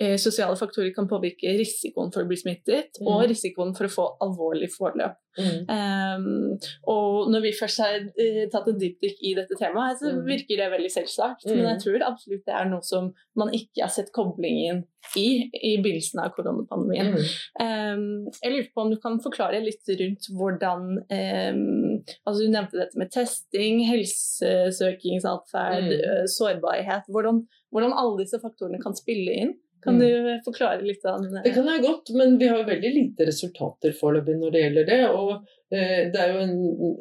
[0.00, 3.08] Eh, sosiale faktorer kan påvirke risikoen for å bli smittet mm.
[3.08, 5.16] og risikoen for å få alvorlig forløp.
[5.36, 5.62] Mm.
[5.72, 10.20] Eh, og når vi først har uh, tatt en dypdykk i dette temaet, så mm.
[10.28, 11.48] virker det veldig selvsagt.
[11.48, 11.82] Men jeg mm.
[11.86, 14.84] tror absolutt det er noe som man ikke har sett koblingen
[15.16, 17.14] i i begynnelsen av koronapandemien.
[17.62, 22.80] Um, jeg lurer på om du kan forklare litt rundt hvordan um, altså Du nevnte
[22.80, 26.26] dette med testing, helsesøkingsatferd, mm.
[26.32, 27.04] sårbarhet.
[27.12, 27.36] Hvordan,
[27.74, 29.54] hvordan alle disse faktorene kan spille inn.
[29.86, 30.40] Kan du mm.
[30.44, 31.42] forklare litt av det?
[31.44, 34.98] Det kan jeg godt, men vi har veldig lite resultater foreløpig når det gjelder det.
[35.14, 35.30] Og
[35.76, 36.56] eh, det er jo en,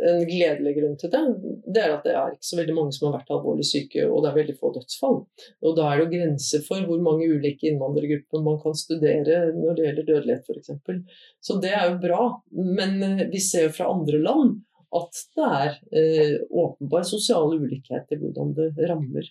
[0.09, 1.23] en, gledelig grunn til det.
[1.65, 4.21] Det er at det er ikke så veldig mange som har vært alvorlig syke, og
[4.21, 5.17] det er veldig få dødsfall.
[5.65, 9.79] Og da er det jo grenser for hvor mange ulike innvandrergrupper man kan studere når
[9.79, 11.25] det gjelder dødelighet f.eks.
[11.41, 12.21] Så det er jo bra.
[12.53, 14.59] Men eh, vi ser jo fra andre land
[14.99, 19.27] at det er eh, åpenbar sosial ulikhet i hvordan det rammer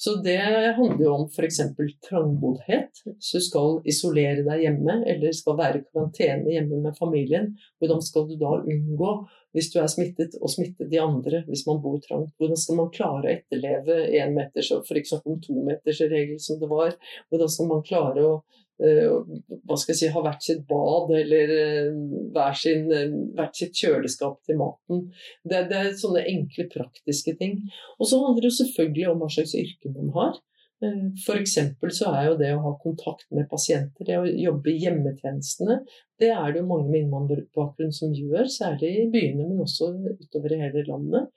[0.00, 0.38] så det
[0.76, 1.58] handler jo om f.eks.
[2.06, 3.02] trangboddhet.
[3.04, 8.00] Hvis du skal isolere deg hjemme eller skal være i karantene hjemme med familien, hvordan
[8.06, 9.10] skal du da unngå,
[9.52, 12.32] hvis du er smittet, å smitte de andre hvis man bor trangt?
[12.40, 15.18] Hvordan skal man klare å etterleve én meters, f.eks.
[15.20, 16.96] om to meters regel som det var?
[17.28, 18.34] Hvordan skal man klare å
[18.80, 21.88] hva skal jeg si, ha hvert sitt bad eller eh,
[22.32, 25.08] hver eh, hvert sitt kjøleskap til maten.
[25.44, 27.58] Det, det, er sånne enkle, praktiske ting.
[27.98, 30.38] Og så handler det selvfølgelig om hva slags yrke man har.
[30.80, 31.58] F.eks.
[31.92, 35.82] så er jo det å ha kontakt med pasienter, det å jobbe i hjemmetjenestene,
[36.16, 40.54] det er det jo mange med innvandrerbakgrunn som gjør, særlig i byene, men også utover
[40.56, 41.28] i hele landet.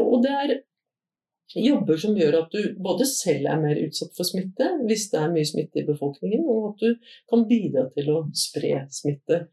[0.00, 0.54] Og det er
[1.56, 5.32] jobber som gjør at du både selv er mer utsatt for smitte hvis det er
[5.32, 9.44] mye smitte i befolkningen, og at du kan bidra til å spre smitte.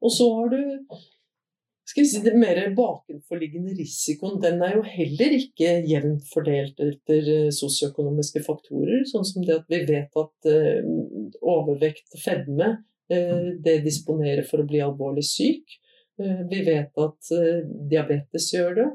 [0.00, 0.60] Og så har du
[1.90, 4.38] skal vi si, det mer bakenforliggende risikoen.
[4.42, 9.66] Den er jo heller ikke jevnt fordelt etter eh, sosioøkonomiske faktorer, sånn som det at
[9.72, 10.86] vi vet at uh,
[11.40, 15.80] overvekt og fedme uh, det disponerer for å bli alvorlig syk.
[16.20, 17.30] Vi vet at
[17.88, 18.88] diabetes gjør det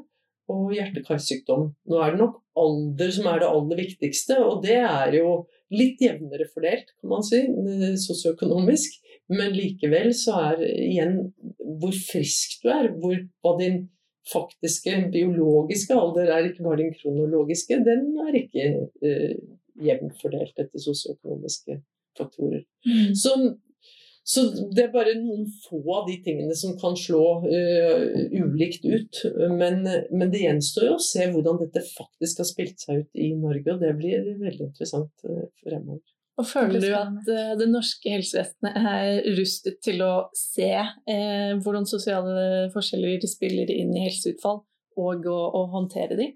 [0.52, 1.72] og hjerte-karsykdom.
[1.90, 5.32] Nå er det nok alder som er det aller viktigste, og det er jo
[5.74, 7.42] litt jevnere fordelt, kan man si,
[8.04, 9.00] sosioøkonomisk.
[9.32, 11.16] Men likevel så er igjen
[11.58, 13.80] hvor frisk du er, hvor, hva din
[14.30, 18.68] faktiske biologiske alder er, ikke bare din kronologiske, den er ikke
[19.02, 19.34] uh,
[19.86, 21.80] jevnt fordelt etter sosioøkonomiske
[22.18, 22.64] faktorer.
[22.86, 23.14] Mm.
[23.18, 23.34] Så
[24.26, 24.42] så
[24.74, 29.20] det er bare noen få av de tingene som kan slå uh, ulikt ut.
[29.54, 33.30] Men, men, det gjenstår jo å se hvordan dette faktisk har spilt seg ut i
[33.38, 36.02] Norge, og det blir veldig interessant uh, fremover.
[36.36, 40.72] Og føler du at uh, det norske helsevesenet er rustet til å se
[41.62, 44.64] hvordan sosiale forskjeller spiller inn i helseutfall,
[44.98, 46.32] og å, å håndtere de?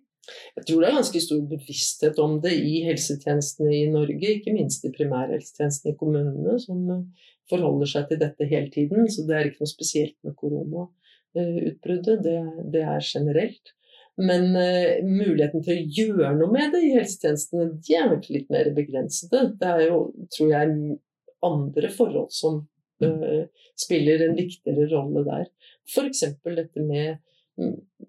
[0.57, 4.85] Jeg tror det er ganske stor bevissthet om det i helsetjenestene i Norge, ikke minst
[4.87, 9.11] i primærhelsetjenestene i kommunene, som eh, forholder seg til dette hele tiden.
[9.11, 12.39] Så det er ikke noe spesielt med koronautbruddet, det,
[12.75, 13.75] det er generelt.
[14.21, 18.51] Men uh, muligheten til å gjøre noe med det i helsetjenestene, de er nok litt
[18.53, 19.47] mer begrensede.
[19.61, 20.01] Det er jo,
[20.35, 20.99] tror jeg,
[21.47, 22.61] andre forhold som
[23.05, 23.43] uh,
[23.81, 25.49] spiller en viktigere rolle der.
[25.89, 26.27] F.eks.
[26.45, 27.21] dette med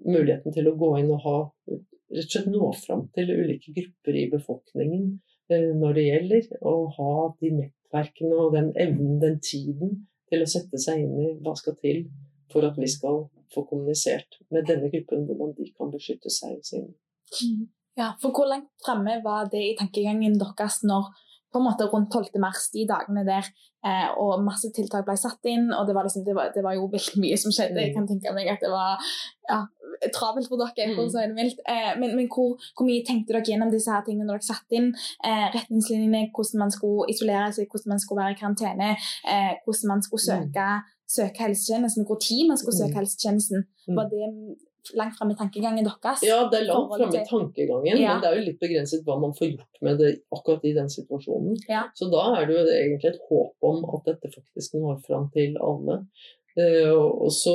[0.08, 1.38] muligheten til å gå inn og ha
[1.72, 5.06] rett og slett nå fram til ulike grupper i befolkningen
[5.54, 10.50] uh, når det gjelder å ha de nettverkene og den evnen, den tiden til å
[10.50, 12.06] sette seg inn i hva skal til
[12.52, 16.66] for at vi skal få kommunisert med denne gruppen hvordan de kan beskytte seg og
[16.68, 16.94] sine.
[17.44, 17.68] Mm.
[18.00, 21.12] Ja, for Hvor langt fremme var det i tankegangen deres når
[21.52, 22.40] på en måte rundt 12.
[22.40, 23.48] mars, de dagene der,
[23.84, 26.78] eh, og masse tiltak ble satt inn, og det var, liksom, det var, det var
[26.78, 27.82] jo veldig mye som skjedde.
[27.84, 28.96] Jeg kan tenke meg at det var
[29.50, 29.60] ja,
[30.16, 31.12] travelt for dere, for å mm.
[31.14, 31.62] si det mildt.
[31.70, 34.80] Eh, men, men hvor, hvor, mye tenkte dere gjennom disse her tingene når dere satte
[34.80, 38.96] inn eh, retningslinjene, hvordan man skulle isolere seg, hvordan man skulle være i karantene,
[39.30, 40.32] eh, hvordan man skulle mm.
[40.32, 40.72] søke
[41.12, 43.00] søke helsetjenesten, hvor tid man skulle søke mm.
[43.02, 43.66] helsetjenesten.
[43.98, 44.28] Var det
[44.98, 46.24] langt fram i tankegangen deres?
[46.26, 48.14] Ja, det er langt fram i tankegangen, ja.
[48.14, 50.90] men det er jo litt begrenset hva man får gjort med det akkurat i den
[50.92, 51.58] situasjonen.
[51.70, 51.86] Ja.
[51.98, 55.60] Så da er det jo egentlig et håp om at dette faktisk når fram til
[55.62, 56.02] alle.
[56.60, 57.54] Uh, så,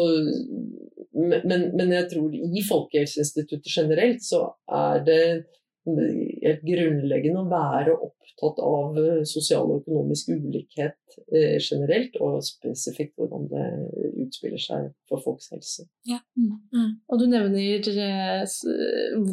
[1.13, 5.25] men, men, jeg tror i Folkehelseinstituttet generelt så er det
[5.87, 13.15] helt grunnleggende å være opptatt av eh, sosial og økonomisk ulikhet eh, generelt, og spesifikt
[13.17, 13.67] hvordan det
[14.27, 15.87] utspiller seg for folks helse.
[16.09, 16.19] Ja.
[16.39, 16.59] Mm.
[16.75, 16.91] Mm.
[17.13, 18.43] Og du nevner eh,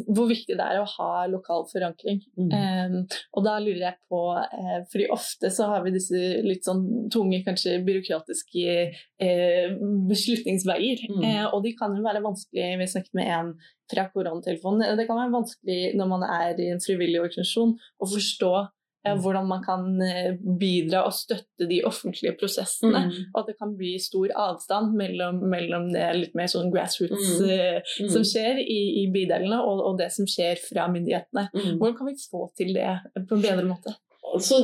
[0.08, 2.22] hvor viktig det er å ha lokal forankring.
[2.38, 2.50] Mm.
[2.54, 2.98] Um,
[3.34, 7.42] og da lurer jeg på, eh, fordi ofte så har vi disse litt sånn tunge,
[7.46, 9.78] kanskje byråkratiske eh,
[10.10, 11.22] beslutningsveier, mm.
[11.28, 12.74] eh, og de kan jo være vanskelig.
[12.80, 13.56] Vi snakket med en
[13.90, 14.96] fra koronatelefonen.
[14.98, 19.48] Det kan være vanskelig når man er i en frivillig organisasjon å forstå eh, hvordan
[19.50, 23.06] man kan eh, bidra og støtte de offentlige prosessene.
[23.08, 23.18] Mm.
[23.32, 27.50] Og at det kan bli stor avstand mellom, mellom det litt mer sånn grassroots mm.
[27.50, 28.14] Eh, mm.
[28.14, 31.50] som skjer i, i bydelene, og, og, det som skjer fra myndighetene.
[31.52, 31.76] Mm.
[31.76, 33.98] Hvordan kan vi få til det på en bedre måte?
[34.34, 34.56] Altså,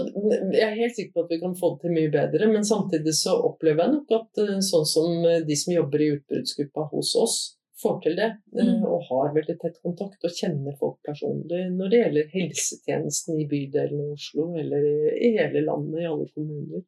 [0.56, 3.12] jeg er helt sikker på at vi kan få det til mye bedre, men samtidig
[3.14, 7.36] så opplever jeg nok at sånn som de som jobber i utbruddsgruppa hos oss,
[7.82, 8.30] får til det.
[8.56, 8.86] Eh, mm.
[8.88, 14.06] Og har veldig tett kontakt og kjenner folk personlig når det gjelder helsetjenesten i bydelen
[14.06, 16.86] i Oslo eller i, hele landet, i alle kommuner.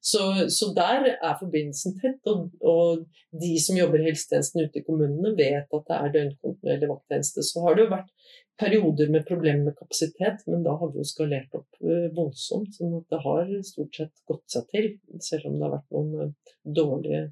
[0.00, 3.02] Så, så der er forbindelsen tett, og, og,
[3.36, 7.44] de som jobber i helsetjenesten ute i kommunene, vet at det er døgnkontinuerlig vakttjeneste.
[7.44, 8.12] Så har det jo vært
[8.60, 12.78] perioder med problemer med kapasitet, men da har vi jo skalert opp uh, voldsomt.
[12.78, 14.88] sånn at det har stort sett gått seg til,
[15.28, 17.26] selv om det har vært noen uh, dårlige,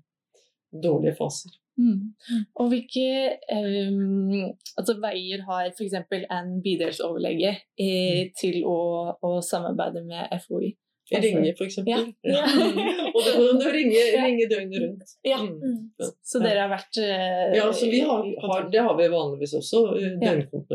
[0.83, 1.55] dårlige faser.
[1.75, 2.15] Mm.
[2.55, 3.07] Og hvilke
[3.51, 5.97] um, altså veier har f.eks.
[6.31, 8.33] en bydelsoverlege eh, mm.
[8.39, 8.79] til å,
[9.19, 10.75] å, samarbeide med FHI?
[11.11, 11.81] Ringe, f.eks.
[11.85, 11.99] Ja.
[12.25, 12.45] ja.
[13.15, 15.17] og det kan du ringe, ringe døgnet rundt.
[15.27, 15.43] Ja.
[15.43, 15.91] Mm.
[16.25, 19.85] Så dere har vært uh, Ja, så vi har, har, det har vi vanligvis også.
[19.99, 20.17] Eh,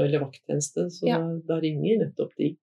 [0.04, 0.90] eller vakttjeneste.
[0.94, 2.54] Så da, da, ringer nettopp de.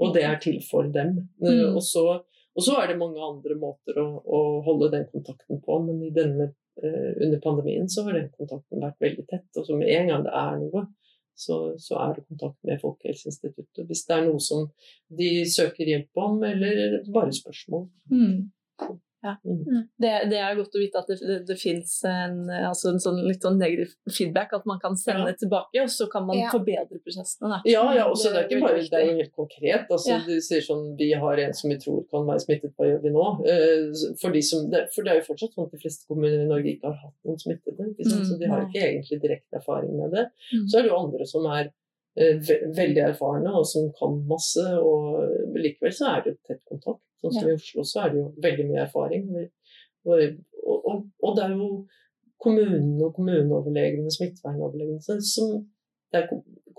[0.00, 1.18] Og det er til for dem.
[1.42, 1.74] Mm.
[1.74, 2.22] Og så
[2.58, 6.10] og så er det mange andre måter å, å, holde den kontakten på, men i
[6.14, 6.50] denne
[6.86, 9.48] under pandemien så har den kontakten vært veldig tett.
[9.56, 10.86] Og så med en gang det er noe,
[11.40, 13.86] så, så, er det kontakt med Folkehelseinstituttet.
[13.88, 14.66] Hvis det er noe som
[15.20, 17.86] de søker hjelp om, eller bare spørsmål.
[18.12, 18.50] Mm.
[19.22, 19.36] Ja.
[19.44, 19.56] Mm.
[19.56, 19.82] mm.
[20.00, 23.18] Det, det, er godt å vite at det, det, det fins en, altså en sånn,
[23.26, 25.36] litt sånn negativ feedback, at man kan sende ja.
[25.42, 26.48] tilbake, og så kan man ja.
[26.52, 27.50] forbedre prosessene.
[27.52, 27.58] Da.
[27.68, 29.90] Ja, ja, og det, er ikke bare, det er helt konkret.
[29.90, 33.02] Altså, Du sier sånn Vi har en som vi tror kan være smittet, hva gjør
[33.04, 33.26] vi nå?
[33.44, 36.48] Uh, for, de som, for, det er jo fortsatt sånn at de fleste kommuner i
[36.48, 37.90] Norge ikke har hatt noen smittede.
[37.92, 40.26] Mm, så de har ikke egentlig direkte erfaring med det.
[40.54, 40.64] Mm.
[40.64, 45.60] Så er det jo andre som er uh, veldig erfarne og som kan masse, og
[45.60, 47.06] likevel så er det jo tett kontakt.
[47.20, 47.54] Sånn som ja.
[47.54, 49.26] i Oslo så er det jo veldig mye erfaring.
[50.08, 50.22] Og,
[50.64, 51.68] og, og det er jo
[52.40, 55.58] kommunene og kommuneoverlegene, smittevernoverlegene, som
[56.10, 56.30] det er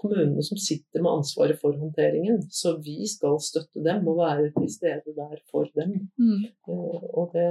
[0.02, 2.42] kommunene som sitter med ansvaret for håndteringen.
[2.52, 6.10] Så vi skal støtte dem og være til stede der for dem.
[6.20, 6.48] Mm.
[6.68, 7.48] Eh, og det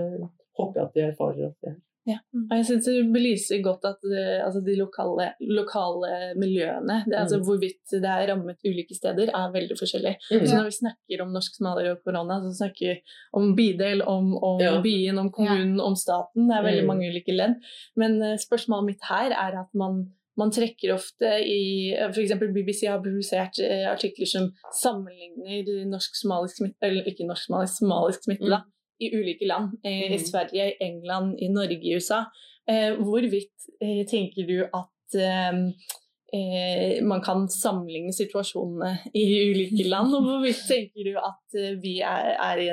[0.59, 1.79] håper jeg at de erfarer at det er.
[2.09, 2.17] Ja.
[2.33, 2.47] Mm.
[2.47, 7.41] Og jeg syns det belyser godt at eh, altså de lokale, lokale miljøene, det, altså
[7.41, 7.45] mm.
[7.47, 10.15] hvorvidt det er rammet ulike steder, er veldig forskjellig.
[10.31, 10.47] Mm.
[10.47, 14.65] Så når vi snakker om norsk-somalier og korona, så snakker vi om bydel, om, om
[14.65, 14.79] ja.
[14.85, 15.91] byen, om kommunen, ja.
[15.91, 16.49] om staten.
[16.49, 16.91] Det er veldig mm.
[16.95, 17.61] mange ulike ledd.
[18.01, 20.07] Men uh, spørsmålet mitt her er at man
[20.39, 22.33] man trekker ofte i F.eks.
[22.41, 28.63] BBC har publisert eh, artikler som sammenligner norsk-somalisk smitte, eller ikke norsk-somalisk, somalisk smitte, da,
[29.01, 29.79] i ulike land.
[29.85, 30.25] Eh, I mm.
[30.27, 32.25] Sverige, i England, i Norge, i USA.
[32.71, 40.29] Eh, hvorvidt eh, tenker du at eh, man kan sammenligne situasjonene i ulike land, og
[40.29, 42.69] hvorvidt tenker du at vi er, er i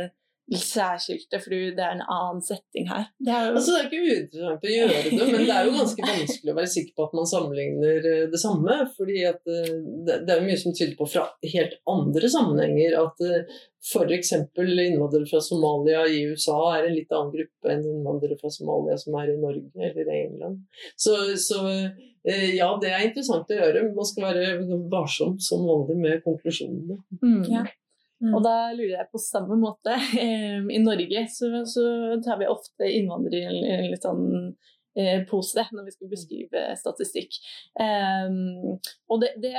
[0.55, 3.09] særskilte, fordi det er en annen setting her.
[3.19, 3.55] Det er, jo...
[3.59, 6.57] altså, det er ikke uinteressant å gjøre det, men det er jo ganske vanskelig å
[6.59, 8.77] være sikker på at man sammenligner eh, det samme.
[8.95, 9.73] fordi at eh,
[10.07, 13.57] det er mye som tyder på fra helt andre sammenhenger at eh,
[13.87, 14.31] f.eks.
[14.55, 19.17] innvandrere fra Somalia i USA er en litt annen gruppe enn innvandrere fra Somalia som
[19.19, 20.61] er i Norge eller i England.
[20.95, 21.59] Så, så
[22.27, 23.85] ja, det er interessant å gjøre.
[23.95, 26.97] Man skal være varsom som vanlig med konklusjonene.
[27.21, 27.43] Mm.
[27.51, 27.67] Ja.
[28.23, 28.33] Mm.
[28.33, 29.93] Og da lurer jeg på samme måte.
[30.77, 31.85] I Norge så, så
[32.25, 34.25] tar vi ofte innvandrere i en litt sånn
[34.97, 37.37] eh, pose når vi skal beskrive statistikk.
[37.77, 38.77] Um,
[39.11, 39.53] og det, det,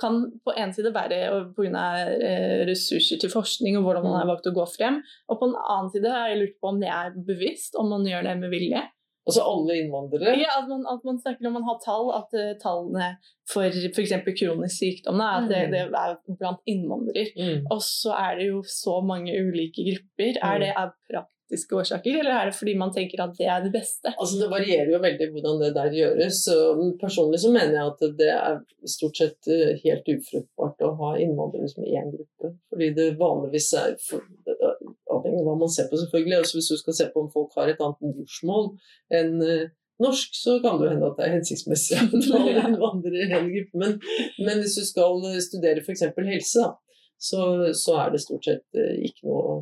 [0.00, 1.18] kan på en side være
[1.54, 1.86] pga.
[2.16, 5.02] Eh, ressurser til forskning og hvordan man har valgt å gå frem.
[5.30, 8.08] Og på en annen side har jeg lurt på om det er bevisst, om man
[8.08, 8.82] gjør det med vilje.
[9.30, 10.36] Altså alle innvandrere?
[10.40, 13.10] Ja, at man, at man snakker om man har tall, at uh, tallene
[13.50, 14.14] for f.eks.
[14.38, 15.50] kronisk sykdom at mm.
[15.50, 17.32] det, det, er blant innvandrere.
[17.34, 17.68] Mm.
[17.72, 20.38] Og så er det jo så mange ulike grupper.
[20.38, 20.48] Mm.
[20.50, 20.96] Er det av
[21.50, 24.12] praktiske årsaker, eller er det fordi man tenker at det er det beste?
[24.18, 26.44] Altså Det varierer jo veldig hvordan det der gjøres.
[26.44, 31.16] Så personlig så mener jeg at det er stort sett eh, helt ufruktbart å ha
[31.18, 32.54] innvandrere som én gruppe.
[32.70, 33.96] Fordi det vanligvis er
[35.30, 36.38] avhengig hva man ser på, selvfølgelig.
[36.38, 38.70] Altså Hvis du skal se på om folk har et annet morsmål
[39.18, 39.68] enn uh,
[40.00, 42.02] norsk, så kan det jo hende at det er hensiktsmessig i.
[43.80, 43.98] Men,
[44.38, 46.06] men, hvis du skal studere f.eks.
[46.16, 46.70] helse, da,
[47.20, 47.40] så,
[47.76, 49.56] så, er det stort sett uh, ikke noe å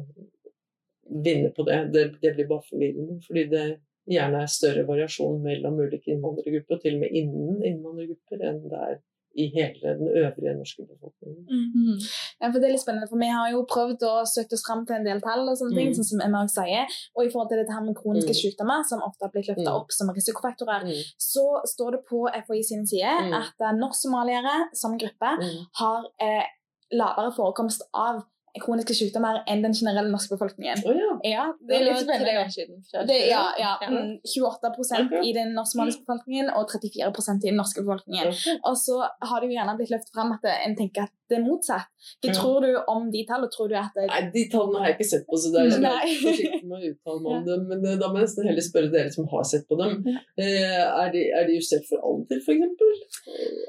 [1.24, 1.82] vinne på det.
[1.94, 2.08] det.
[2.22, 3.20] Det blir bare forvirrende.
[3.26, 3.66] fordi det
[4.08, 8.82] gjerne er større variasjon mellom ulike innvandrergrupper, og til og med innen innvandrergrupper, enn det
[8.90, 8.98] er
[9.42, 11.42] i hele den øvrige norske befolkningen.
[11.46, 11.98] Mm.
[12.40, 14.84] Ja, for det er litt spennende, for Vi har jo prøvd å søke oss fram
[14.88, 15.96] til en del tall, og sånne ting, mm.
[15.98, 16.96] sånn som Emma sier.
[17.16, 18.40] Og i forhold til dette her med kroniske mm.
[18.40, 19.76] sykdommer, som ofte har blitt løfta mm.
[19.80, 21.12] opp som risikofaktorer, mm.
[21.30, 23.36] så står det på FHI sin side mm.
[23.42, 25.34] at norsk-somaliere som gruppe
[25.82, 26.50] har eh,
[26.98, 28.24] lavere forekomst av
[28.62, 30.82] kroniske sykdommer enn den generelle norske befolkningen.
[30.86, 31.10] Oh, ja.
[31.26, 31.44] ja.
[31.68, 33.04] det er litt spennende.
[33.08, 33.74] Det, ja, ja.
[33.82, 38.34] 28 mm, i den norsk-maliske befolkningen og 34% i den norske befolkningen.
[38.68, 41.44] Og så har det jo gjerne blitt løftet fram at en tenker at det er
[41.44, 41.90] motsatt.
[42.24, 43.50] Hva tror du om de tallene?
[43.52, 44.06] Tror du at det...
[44.08, 46.92] Nei, De tallene har jeg ikke sett på, så det er jeg forsiktig med å
[46.92, 47.66] uttale meg om dem.
[47.68, 50.00] Men eh, da må jeg nesten heller spørre dere som har sett på dem.
[50.08, 53.20] Eh, er, de, er de justert for alder, f.eks.?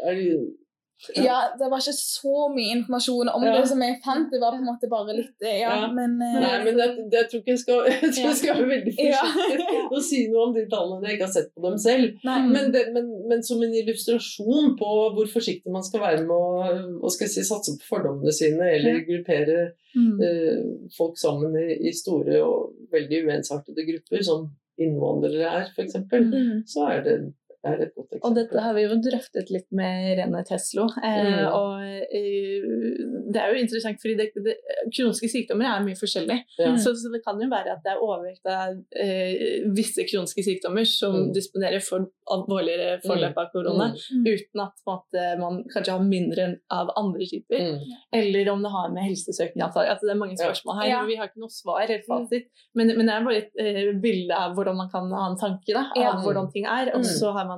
[0.08, 0.28] Er de
[1.16, 1.24] ja.
[1.24, 1.38] ja.
[1.60, 3.54] det var ikke så mye informasjon om ja.
[3.56, 4.28] det som jeg fant.
[4.32, 5.88] Det var på en måte bare litt Ja, ja.
[5.96, 8.70] men uh, Nei, men jeg, jeg, tror ikke jeg skal Jeg tror jeg skal være
[8.74, 12.20] veldig forsiktig og si noe om de tallene jeg ikke har sett på dem selv.
[12.28, 17.14] Men, det, men, men, som en illustrasjon på hvor forsiktig man skal være med å
[17.20, 19.60] jeg si, satse på fordommene sine, eller gruppere
[19.96, 20.14] mm.
[20.22, 20.62] uh,
[20.96, 26.64] folk sammen i, i, store og veldig uensartede grupper, som innvandrere er, f.eks., mm.
[26.70, 27.18] så er det
[27.68, 28.26] er et godt eksempel.
[28.30, 30.86] Og dette har vi jo drøftet litt med Rene Teslo.
[31.04, 31.46] Eh, mm.
[31.56, 31.84] Og
[32.16, 32.68] eh,
[33.30, 34.56] det er jo interessant, fordi det, det,
[34.96, 36.38] kroniske sykdommer er mye forskjellig.
[36.60, 36.72] Ja.
[36.80, 40.88] Så, så, det kan jo være at det er overvekt av eh, visse kroniske sykdommer
[40.90, 41.34] som mm.
[41.36, 43.06] disponerer for alvorligere mm.
[43.06, 44.24] forløp av korona, mm.
[44.28, 47.66] uten at måte, man kanskje har mindre av andre typer.
[47.74, 47.94] Mm.
[48.22, 50.92] Eller om det har med helsesøkning å altså, Det er mange spørsmål her.
[50.94, 51.04] Ja.
[51.10, 54.36] Vi har ikke noe svar helt fasit, men, men, det er bare et eh, bilde
[54.38, 56.94] av hvordan man kan ha en tanke da, av hvordan ting er.
[56.98, 57.49] Og så har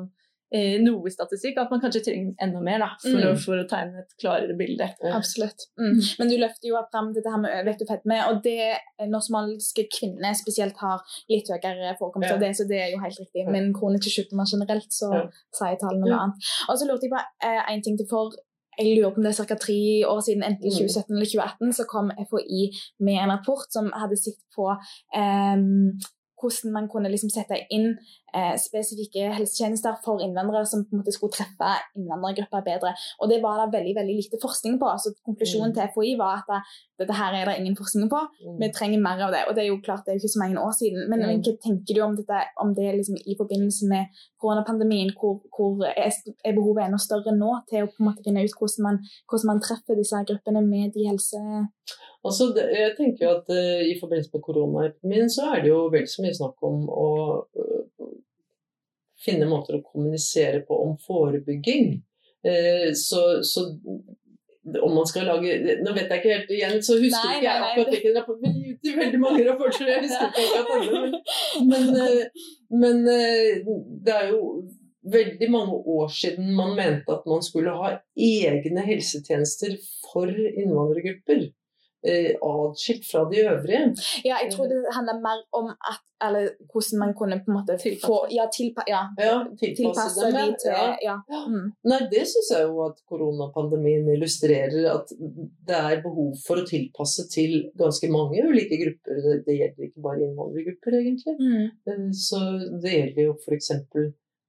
[0.56, 3.28] eh, noe statistikk, at man kanskje trenger enda mer da, for, mm.
[3.30, 4.88] å, for, å, tegne et klarere bilde.
[5.12, 5.68] Absolutt.
[5.82, 5.98] Mm.
[6.20, 10.38] Men du løfter jo frem dette her med overvekt og fedme, og det norsk kvinner
[10.38, 12.38] spesielt har litt høyere forekomst ja.
[12.38, 13.48] av det, så det er jo helt riktig.
[13.52, 15.26] Men kroniske sykdommer generelt, så ja.
[15.58, 16.54] sier tallene noe annet.
[16.70, 18.10] Og så lurte jeg på én eh, ting til.
[18.12, 18.36] for
[18.80, 19.58] jeg lurer på om det er ca.
[19.60, 21.16] tre år siden, enten 2017 mm.
[21.18, 22.64] eller 2018, så kom FHI
[23.06, 26.00] med en rapport som hadde sett på um,
[26.42, 27.92] hvordan man kunne liksom sette inn
[28.36, 32.94] eh, spesifikke helsetjenester for innvandrere som på en måte skulle treffe innvandrergrupper bedre.
[33.22, 34.90] Og det var det veldig veldig lite forskning på.
[34.90, 35.78] altså Konklusjonen mm.
[35.78, 38.22] til FHI var at dette her er det ingen forskning på.
[38.46, 38.58] Mm.
[38.62, 39.44] Vi trenger mer av det.
[39.48, 41.10] Og det er jo klart det er jo ikke så mange år siden.
[41.12, 41.44] Men, mm.
[41.46, 46.10] hva tenker du om dette, om det liksom i forbindelse med koronapandemien, hvor, hvor er,
[46.46, 49.00] er, behovet enda større nå til å på en måte finne ut hvordan man,
[49.30, 51.42] hvordan man treffer disse gruppene med de helse...
[52.22, 56.08] Altså, jeg tenker jo at uh, I forbindelse med koronaepidemien så er det jo vel
[56.10, 57.12] så mye snakk om å
[57.42, 58.10] uh,
[59.22, 61.96] finne måter å kommunisere på om forebygging.
[62.46, 63.66] Uh, så, så,
[64.72, 67.64] om man skal lage Nå vet jeg ikke helt igjen, så husker nei, ikke jeg
[67.66, 71.22] akkurat hvilken rapport Men det er veldig mange rapporter, jeg husker ikke akkurat alle.
[71.72, 71.90] Men,
[72.84, 73.02] men, men,
[74.06, 74.44] det er jo
[75.12, 79.74] veldig mange år siden man mente at man skulle ha egne helsetjenester
[80.12, 81.48] for innvandrergrupper.
[82.10, 83.82] Eh, atskilt fra de øvrige.
[84.26, 87.74] Ja, jeg tror det handler mer om at, eller, hvordan man kunne på en måte
[88.06, 89.36] få ja, tilpa, ja, ja,
[89.78, 90.34] tilpasse, dem.
[90.34, 91.18] De til, ja.
[91.52, 91.68] Mm.
[91.92, 94.88] Nei, det syns jeg jo at koronapandemien illustrerer.
[94.96, 95.14] At
[95.70, 99.22] det er behov for å tilpasse til ganske mange ulike grupper.
[99.26, 101.36] Det, det gjelder ikke bare innvandrergrupper, egentlig.
[101.38, 101.68] Mm.
[101.86, 102.42] Eh, så
[102.82, 103.70] det gjelder jo f.eks.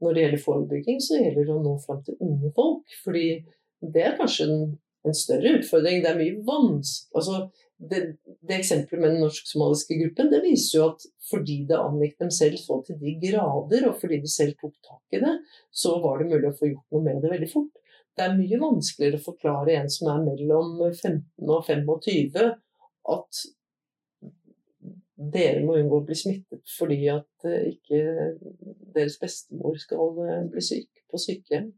[0.01, 2.97] når det gjelder forebygging, så gjelder det å nå fram til unge folk.
[3.05, 3.27] Fordi
[3.93, 4.67] det er kanskje den
[5.09, 6.03] en større utfordring.
[6.03, 7.39] Det er mye vanskelig altså,
[7.83, 8.01] det,
[8.41, 12.59] det, eksempelet med den norsk-somaliske gruppen det viser jo at fordi det angikk dem selv
[12.61, 15.33] så til de grader, og fordi de selv tok tak i det,
[15.75, 17.81] så var det mulig å få gjort noe med det veldig fort.
[18.13, 22.53] Det er mye vanskeligere å forklare en som er mellom 15 og 25
[23.17, 23.43] at
[25.33, 28.01] dere må unngå å bli smittet fordi at eh, ikke
[28.95, 31.71] deres bestemor skal eh, bli syk på sykehjem.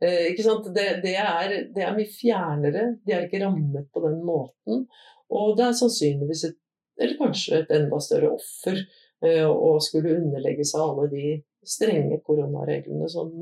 [0.00, 0.30] Eh,
[0.74, 2.86] det, det, er, det, er, mye fjernere.
[3.04, 4.86] De er ikke rammet på den måten.
[5.30, 6.58] Og det er sannsynligvis et,
[7.00, 11.24] eller kanskje et enda større offer eh, å skulle underlegge seg alle de
[11.66, 13.32] strenge koronareglene som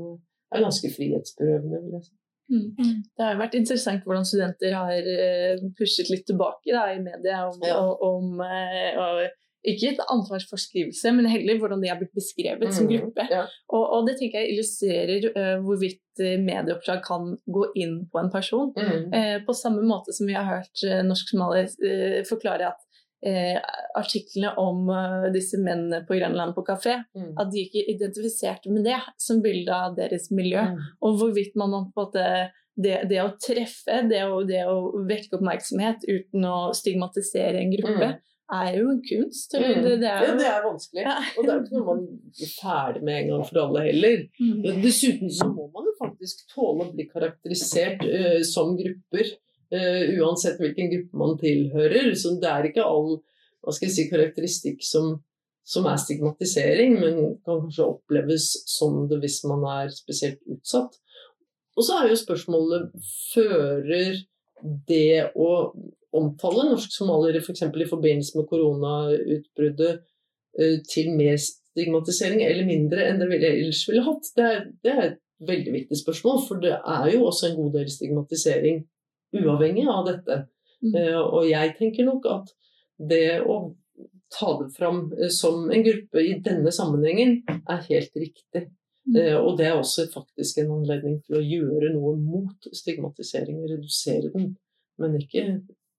[0.49, 2.15] er ganske frihetsberøvende, vil jeg si.
[2.49, 2.69] Mm.
[2.79, 2.93] mm.
[3.13, 7.59] Det har vært interessant hvordan studenter har eh, pushet litt tilbake da, i media om,
[7.61, 7.77] ja.
[7.77, 9.19] om, om
[9.67, 13.25] ikke et ansvarsforskrivelse, men heller hvordan de har blitt beskrevet mm, som gruppe.
[13.27, 13.41] Ja.
[13.67, 18.31] Og, og, det tenker jeg illustrerer uh, hvorvidt medieoppdrag medieoppslag kan gå inn på en
[18.31, 18.71] person.
[18.75, 19.09] Mm.
[19.11, 22.85] Uh, på samme måte som vi har hørt uh, norsk-somalier forklare at
[23.99, 24.85] artiklene om
[25.35, 27.33] disse mennene på Grønland på kafé, mm.
[27.41, 30.61] at de ikke identifiserte med det som bilde av deres miljø.
[30.69, 30.77] Mm.
[31.03, 32.23] Og hvorvidt man på en måte
[32.79, 38.13] det, det, å treffe, det å, det å, vekke oppmerksomhet uten å stigmatisere en gruppe,
[38.13, 39.53] mm er jo en kunst.
[39.53, 39.83] Mm.
[39.83, 40.31] Det, det, er jo...
[40.31, 41.03] ja, det er vanskelig.
[41.05, 41.15] Ja.
[41.35, 42.01] Og det er ikke noe man
[42.39, 44.25] blir ferdig med en gang for alle heller.
[44.39, 44.81] Mm.
[44.83, 49.33] Dessuten så må man jo faktisk tåle å bli karakterisert uh, som grupper.
[49.69, 52.13] Uh, uansett hvilken gruppe man tilhører.
[52.17, 53.19] Så det er ikke all
[53.59, 55.17] hva skal jeg si, karakteristikk som,
[55.67, 60.95] som er stigmatisering, men kan kanskje oppleves som det hvis man er spesielt utsatt.
[61.77, 62.89] Og så er jo spørsmålet
[63.33, 64.21] fører
[64.87, 65.49] det å
[66.15, 67.65] omtale norsk-somaliere f.eks.
[67.69, 70.03] For i forbindelse med koronautbruddet
[70.59, 74.31] eh, til mer stigmatisering eller mindre enn det ville ellers ville hatt?
[74.35, 77.75] Det er, det er, et veldig viktig spørsmål, for det er jo også en god
[77.77, 78.81] del stigmatisering
[79.39, 80.39] uavhengig av dette.
[80.83, 80.95] Mm.
[80.95, 82.51] Uh, og jeg tenker nok at
[83.11, 83.59] det å
[84.35, 88.65] ta det fram uh, som en gruppe i denne sammenhengen er helt riktig.
[89.07, 89.15] Mm.
[89.39, 94.51] Og det er også faktisk en anledning til å gjøre noe mot stigmatisering redusere den,
[94.99, 95.45] men ikke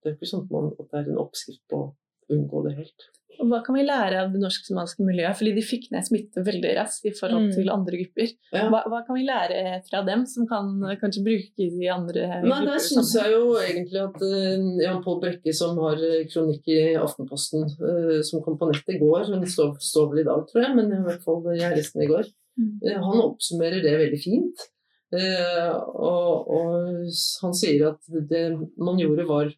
[0.00, 1.88] det er ikke sånn at, man, at det er en oppskrift på å
[2.34, 3.10] unngå det helt.
[3.40, 5.36] Og hva kan vi lære av det norsk-somaliske miljøet?
[5.38, 7.52] Fordi de fikk ned smitte veldig raskt i forhold mm.
[7.56, 8.32] til andre grupper.
[8.52, 8.66] Ja.
[8.72, 12.66] Hva, hva, kan vi lære fra dem som kan kanskje bruke de andre Nei, grupper?
[12.68, 16.80] Der syns jeg jo egentlig at uh, Jan Pål Brekke, som har eh, kronikk i
[17.00, 20.66] Aftenposten, uh, som kom på nettet i går, hun står, står, vel i dag, tror
[20.66, 24.20] jeg, men i hvert fall jeg leste den i går, uh, han oppsummerer det veldig
[24.20, 24.68] fint.
[25.10, 27.06] Og, og,
[27.42, 28.44] han sier at det
[28.78, 29.48] man gjorde, var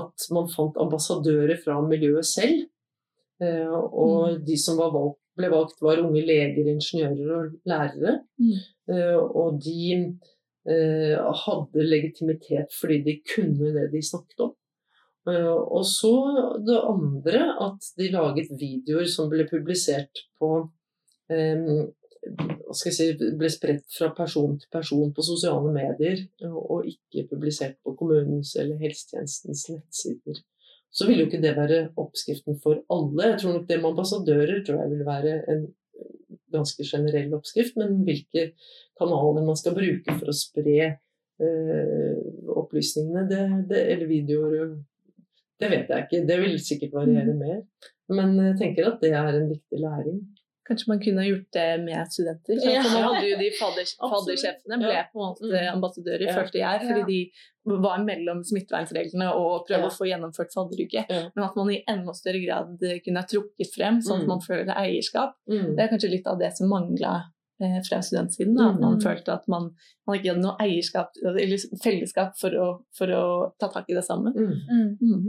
[0.00, 2.66] at man fant ambassadører fra miljøet selv.
[3.42, 4.44] Eh, og mm.
[4.46, 8.20] de som valgt, ble valgt, var unge leger, ingeniører og lærere.
[8.40, 8.54] Mm.
[8.92, 14.54] Eh, og de eh, hadde legitimitet fordi de kunne det de snakket om.
[15.26, 16.12] Og så
[16.62, 20.50] det andre at de laget videoer som ble publisert på
[22.74, 23.06] si,
[23.38, 28.80] ble spredt fra person til person på sosiale medier, og ikke publisert på kommunens eller
[28.82, 30.42] helsetjenestens nettsider.
[30.90, 33.32] Så ville jo ikke det være oppskriften for alle.
[33.32, 35.66] Jeg tror nok det med ambassadører tror jeg vil være en
[36.54, 38.52] ganske generell oppskrift, men hvilke
[38.98, 42.22] kanaler man skal bruke for å spre eh,
[42.54, 44.72] opplysningene, det, det, eller videoer,
[45.60, 46.24] det vet jeg ikke.
[46.28, 47.44] Det vil sikkert variere mm.
[47.44, 47.60] mer.
[48.12, 50.20] Men jeg tenker at det er en viktig læring.
[50.66, 52.58] Kanskje man kunne gjort det med studenter.
[52.58, 52.80] Ja.
[52.82, 55.68] For nå hadde jo de fadder, faddersjefene ble på en måte mm.
[55.76, 56.34] ambassadører, ja.
[56.34, 59.90] følte jeg, fordi de var mellom smittevernreglene og prøvde ja.
[59.90, 61.06] å få gjennomført fadderuke.
[61.10, 64.34] Men at man i enda større grad kunne ha trukket frem, sånn at mm.
[64.34, 65.38] man føler eierskap.
[65.50, 65.72] Mm.
[65.78, 67.14] Det er kanskje litt av det som mangla
[67.62, 68.58] eh, fra studentsiden.
[68.58, 69.02] At man mm.
[69.06, 69.72] følte at man,
[70.06, 73.24] man, ikke hadde noe eierskap eller fellesskap for å, for å
[73.58, 74.34] ta tak i det sammen.
[74.34, 74.94] Mm.
[75.02, 75.26] mm.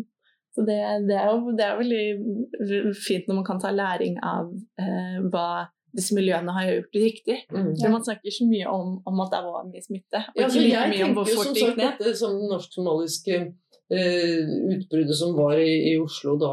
[0.58, 4.48] Så det, det, er jo det er veldig fint når man kan ta læring av
[4.82, 7.38] eh, hva disse miljøene har gjort riktig.
[7.54, 7.70] Mm.
[7.78, 10.24] For Man snakker så mye om, om, at det var mye smitte.
[10.34, 12.02] Og ja, ikke like mye om hvor fort det gikk ned.
[12.02, 16.52] Dette som norsk-somaliske eh, utbruddet som var i, i Oslo da,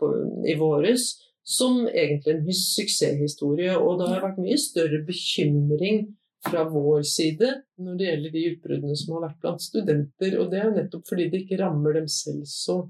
[0.00, 0.10] på,
[0.48, 1.06] i våres,
[1.44, 3.76] som egentlig en suksesshistorie.
[3.76, 6.06] Og det har vært mye større bekymring
[6.44, 10.36] fra vår side når det gjelder de utbruddene som har vært blant studenter.
[10.40, 12.82] Og det er nettopp fordi det ikke rammer dem selv så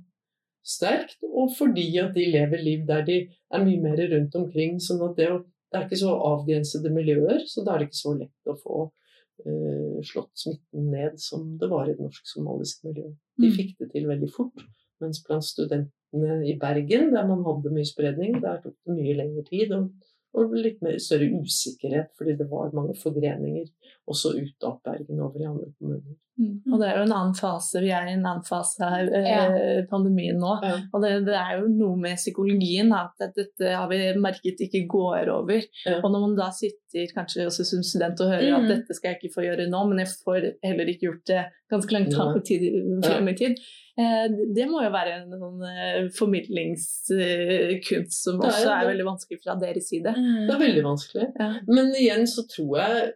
[0.64, 4.78] sterkt, og fordi at de lever liv der de er mye mer rundt omkring.
[4.80, 5.30] sånn at det,
[5.70, 8.78] det er ikke så avgrensede miljøer, så da er det ikke så lett å få
[8.88, 13.18] uh, slått smitten ned som det var i det norsk-somaliske miljøet.
[13.40, 13.54] De mm.
[13.58, 14.64] fikk det til veldig fort,
[15.04, 19.46] mens blant studentene i Bergen, der man hadde mye spredning, der tok det mye lengre
[19.50, 19.76] tid.
[19.76, 19.92] og
[20.34, 23.68] og litt mer større usikkerhet, fordi det var mange forgreninger
[24.10, 26.16] også ut av Bergen over i andre kommuner.
[26.35, 26.72] Mm.
[26.72, 29.28] Og det er jo en annen fase, vi er i en annen fase av eh,
[29.28, 29.45] ja.
[29.91, 30.57] pandemien nå.
[30.66, 30.78] Ja.
[30.91, 35.30] Og det, det, er jo noe med psykologien at dette har vi merket ikke går
[35.35, 35.62] over.
[35.87, 36.01] Ja.
[36.01, 38.59] Og når man da sitter kanskje også som student og hører mm.
[38.59, 41.47] at dette skal jeg ikke få gjøre nå, men jeg får heller ikke gjort det
[41.72, 43.64] ganske langt frem i tid,
[43.95, 44.24] Eh,
[44.55, 49.87] det må jo være en sånn eh, formidlingskunst som også er, veldig vanskelig fra deres
[49.93, 50.11] side.
[50.16, 50.49] Mm.
[50.49, 51.26] Det er veldig vanskelig.
[51.70, 53.12] Men igjen så tror jeg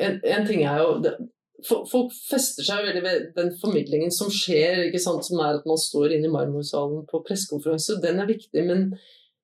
[0.00, 1.10] En, en ting er jo det,
[1.66, 6.30] Folk fester seg veldig ved den formidlingen som skjer, som er at man står inne
[6.30, 7.98] i marmorsalen på pressekonferanse.
[8.02, 8.88] Den er viktig, men,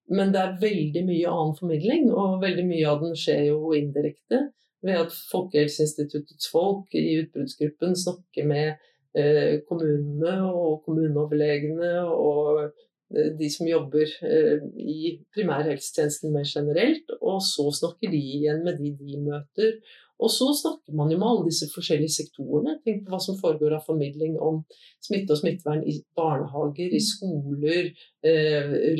[0.09, 4.47] men, det er veldig mye annen formidling, og veldig mye av den skjer jo indirekte.
[4.87, 8.77] Ved at Folkehelseinstituttets folk i utbruddsgruppen snakker med
[9.17, 17.14] Eh, kommunene og kommuneoverlegene og eh, de som jobber eh, i primærhelsetjenesten mer generelt.
[17.23, 19.79] Og så snakker de igjen med de de møter.
[20.23, 22.79] Og så snakker man jo med alle disse forskjellige sektorene.
[22.85, 24.62] Tenk på hva som foregår av formidling om
[25.05, 27.91] smitte og smittevern i barnehager, i skoler,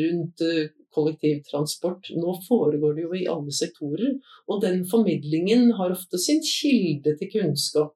[0.01, 0.45] rundt
[0.97, 2.13] kollektivtransport.
[2.21, 4.17] Nå foregår det jo i alle sektorer.
[4.51, 7.95] Og den formidlingen har ofte sin kilde til kunnskap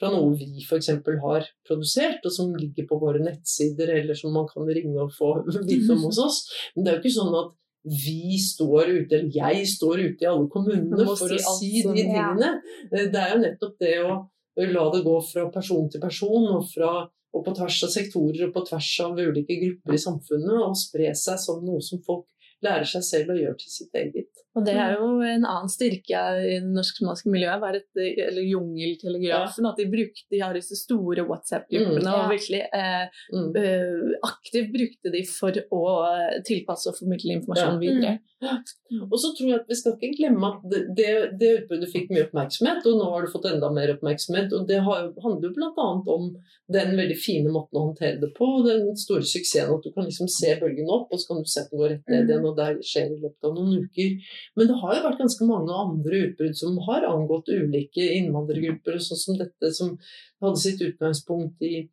[0.00, 0.88] fra noe vi f.eks.
[1.20, 5.34] har produsert, og som ligger på våre nettsider, eller som man kan ringe og få
[5.68, 6.44] vite om hos oss.
[6.74, 10.28] Men det er jo ikke sånn at vi står ute, eller jeg står ute i
[10.28, 12.52] alle kommunene for å si de tingene.
[12.90, 14.18] Det er jo nettopp det å
[14.60, 16.90] la det gå fra person til person, og, fra,
[17.32, 21.14] og på tvers av sektorer og på tvers av ulike grupper i samfunnet, og spre
[21.16, 22.26] seg som noe som folk
[22.64, 24.29] lærer seg selv å gjøre til sitt eget.
[24.58, 29.66] Og det er jo en annen styrke i det norsk-somaliske miljøet, var et, eller jungeltelegrafen.
[29.66, 29.70] Ja.
[29.70, 32.16] At de, brukte, de har disse store WhatsApp-gruppene, mm, ja.
[32.18, 33.46] og virkelig eh, mm.
[33.54, 35.84] uh, aktivt brukte de for å
[36.46, 37.80] tilpasse og formidle informasjon ja.
[37.84, 38.16] videre.
[38.18, 38.29] Mm.
[38.40, 41.08] Og så tror jeg at vi skal ikke glemme at det, det,
[41.40, 44.54] det utbruddet fikk mye oppmerksomhet, og nå har det fått enda mer oppmerksomhet.
[44.56, 45.88] Og det har, handler jo bl.a.
[46.14, 46.30] om
[46.72, 50.30] den veldig fine måten å håndtere det på, den store suksessen at du kan liksom
[50.32, 52.32] se bølgen opp, og så kan du se den gå rett ned mm.
[52.32, 54.34] igjen, og der skjer i løpet av noen uker.
[54.56, 59.24] Men det har jo vært ganske mange andre utbrudd som har angått ulike innvandrergrupper, sånn
[59.26, 59.96] som dette som
[60.40, 61.84] hadde sitt utgangspunkt i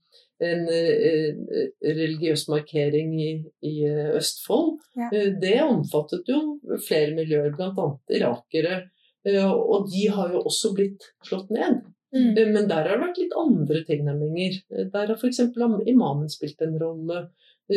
[0.43, 3.31] en eh, religiøs markering i,
[3.65, 4.77] i eh, Østfold.
[4.97, 5.09] Ja.
[5.09, 7.89] Eh, det omfattet jo flere miljøer, bl.a.
[8.13, 8.83] irakere.
[9.27, 11.81] Og de har jo også blitt slått ned.
[12.15, 12.29] Mm.
[12.53, 14.61] Men der har det vært litt andre tilnærminger.
[14.93, 15.41] Der har f.eks.
[15.89, 17.25] imamen spilt en rolle.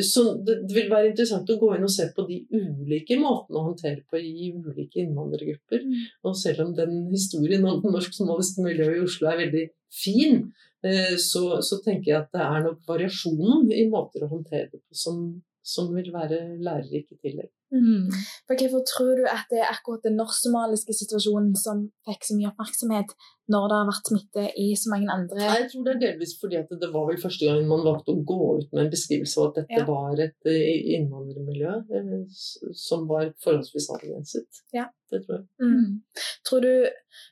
[0.06, 3.64] Så det vil være interessant å gå inn og se på de ulike måtene å
[3.72, 5.82] håndtere på i ulike innvandrergrupper.
[5.82, 6.04] Mm.
[6.30, 10.51] Og selv om den historien om det norsk-somaliske miljøet i Oslo er veldig fin,
[10.86, 14.82] eh, så, så, tenker jeg at det er nok variasjonen i måter å håndtere det
[14.82, 15.24] på som,
[15.62, 17.51] som vil være lærerik i tillegg.
[17.71, 18.11] Mm.
[18.49, 22.51] For Hvorfor tror du at det er akkurat den norsk-somaliske situasjonen som fikk så mye
[22.51, 23.14] oppmerksomhet
[23.51, 26.59] når det har vært smitte i så mange andre Jeg tror det er delvis fordi
[26.61, 29.51] at det var vel første gang man valgte å gå ut med en beskrivelse av
[29.51, 29.87] at dette ja.
[29.89, 32.41] var et eh, innvandrermiljø eh,
[32.87, 34.62] som var forholdsvis avgrenset.
[34.77, 34.89] Ja.
[35.11, 35.47] Det tror jeg.
[35.59, 36.27] Mm.
[36.47, 36.73] Tror du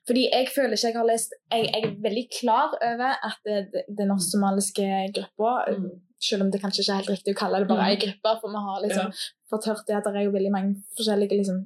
[0.09, 3.85] Fordi jeg føler ikke jeg har lest Jeg, jeg er veldig klar over at det,
[3.87, 5.85] det norsk-somaliske gruppa mm.
[6.19, 8.03] Selv om det kanskje ikke er helt riktig å kalle det bare ei mm.
[8.03, 10.75] gruppe, for vi har liksom ja fått hørt det at det er jo veldig mange
[10.99, 11.61] forskjellige liksom,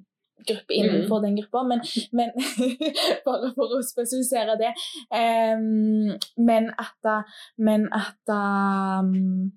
[0.49, 1.25] grupper innenfor mm.
[1.27, 1.83] den gruppa, men,
[2.19, 2.31] men
[3.27, 4.75] bare for å spesifisere det.
[5.15, 7.11] Um, men at
[7.59, 9.53] Men at um,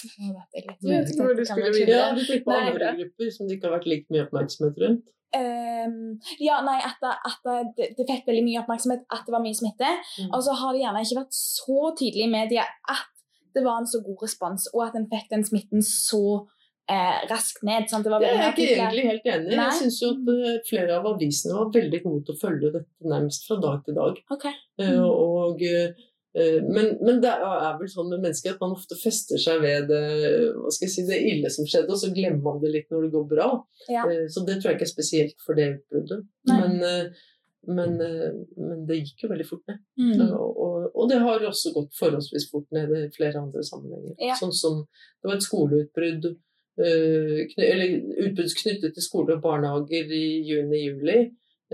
[0.00, 2.12] jeg vet jeg tror du skulle videre.
[2.16, 5.10] Du tenker på andre grupper som det ikke har vært like mye oppmerksomhet rundt?
[5.30, 9.58] Um, ja, nei, at, at det, det, fikk veldig mye oppmerksomhet at det var mye
[9.58, 9.90] smitte.
[10.18, 10.30] Mm.
[10.32, 13.10] Og så har det gjerne ikke vært så tydelig i media at
[13.54, 16.22] det var en så god respons, og at en fikk den smitten så
[16.90, 17.88] eh, raskt ned.
[17.90, 18.06] Sant?
[18.06, 19.56] Det, det er jeg ikke egentlig helt enig i.
[19.58, 23.10] Jeg syns jo at uh, flere av avisene var veldig gode til å følge dette
[23.12, 24.22] nærmest fra dag til dag.
[24.36, 24.54] Okay.
[24.80, 25.08] Eh, mm.
[25.08, 29.64] Og, uh, men, men, det er vel sånn med mennesker at man ofte fester seg
[29.64, 30.04] ved det,
[30.76, 33.48] si, det ille som skjedde, og så glemmer man det litt når det går bra.
[33.90, 34.04] Ja.
[34.30, 36.22] så det tror jeg ikke er spesielt for det utbruddet.
[36.46, 36.76] Men,
[37.66, 39.80] men, men, det gikk jo veldig fort ned.
[39.98, 40.22] Mm.
[40.38, 44.14] Og, og, det har også gått forholdsvis fort ned i flere andre sammenhenger.
[44.22, 44.38] Ja.
[44.38, 46.30] Sånn som det var et skoleutbrudd
[46.78, 50.16] utbud knyttet til skole og barnehager i
[50.48, 51.18] juni-juli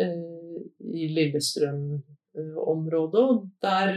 [0.01, 0.57] uh,
[0.93, 3.23] i Lillestrøm-området.
[3.23, 3.89] og der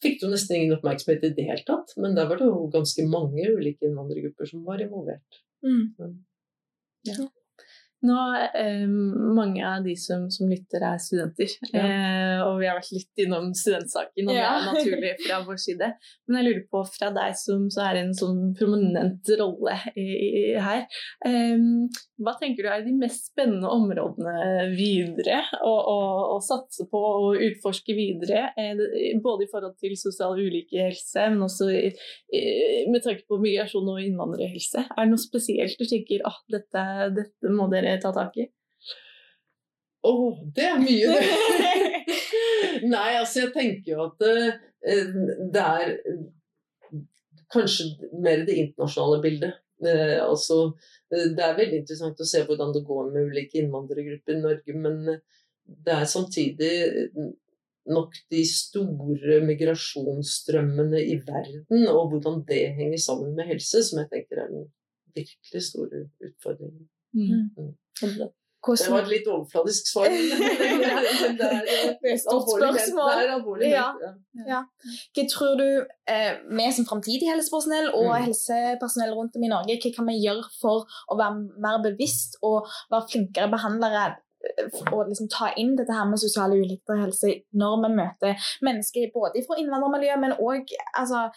[0.00, 3.02] fikk det nesten ingen oppmerksomhet i det hele tatt, men der var det jo ganske
[3.08, 5.30] mange ulike innvandrergrupper som var involvert.
[5.66, 5.84] Mm.
[7.08, 7.16] Ja.
[8.02, 8.18] Nå,
[8.56, 8.88] eh,
[9.36, 11.52] Mange av de som, som lytter, er studenter.
[11.70, 11.82] Ja.
[11.84, 14.46] Eh, og vi har vært litt innom studentsaken, og ja.
[14.48, 15.90] det er naturlig fra vår side.
[16.28, 20.44] Men jeg lurer på, fra deg som så er en sånn prominent rolle i, i,
[20.60, 20.86] her,
[21.28, 21.66] eh,
[22.20, 28.48] hva tenker du er de mest spennende områdene videre å, satse på og utforske videre?
[28.56, 28.80] Eh,
[29.20, 31.92] både i forhold til sosial ulik helse, men også i,
[32.88, 34.86] med tanke på migrasjon og innvandrerhelse.
[34.88, 36.84] Er det noe spesielt du tenker at ah, dette,
[37.16, 38.46] dette må dere ta tak i?
[40.00, 41.88] Å, oh, det er mye, det!
[42.94, 44.36] Nei, altså jeg tenker jo at det,
[44.88, 45.10] eh,
[45.52, 45.90] det er
[47.52, 47.90] kanskje
[48.22, 49.58] mer det internasjonale bildet.
[49.84, 50.72] Eh, altså,
[51.12, 54.76] eh, det er veldig interessant å se hvordan det går med ulike innvandrergrupper i Norge,
[54.86, 54.98] men
[55.66, 56.72] det er samtidig
[57.90, 64.10] nok de store migrasjonsstrømmene i verden, og hvordan det henger sammen med helse, som jeg
[64.12, 64.68] tenker er den
[65.16, 66.88] virkelig store utfordringen.
[67.16, 67.72] Mm.
[68.60, 68.86] Hvordan...
[68.86, 70.06] Det var et litt overfladisk svar.
[71.40, 71.60] Det er,
[72.12, 73.12] et stort spørsmål.
[73.16, 73.86] Det er alvorlig ja.
[74.48, 74.58] ja.
[75.16, 75.68] Hva tror du
[76.12, 78.26] eh, vi som framtidig helsepersonell og mm.
[78.26, 82.68] helsepersonell rundt om i Norge, hva kan vi gjøre for å være mer bevisst og
[82.92, 87.32] være flinkere behandlere eh, og liksom ta inn dette her med sosiale ulikheter i helse
[87.56, 91.30] når vi møter mennesker både fra innvandrermiljø, men òg altså,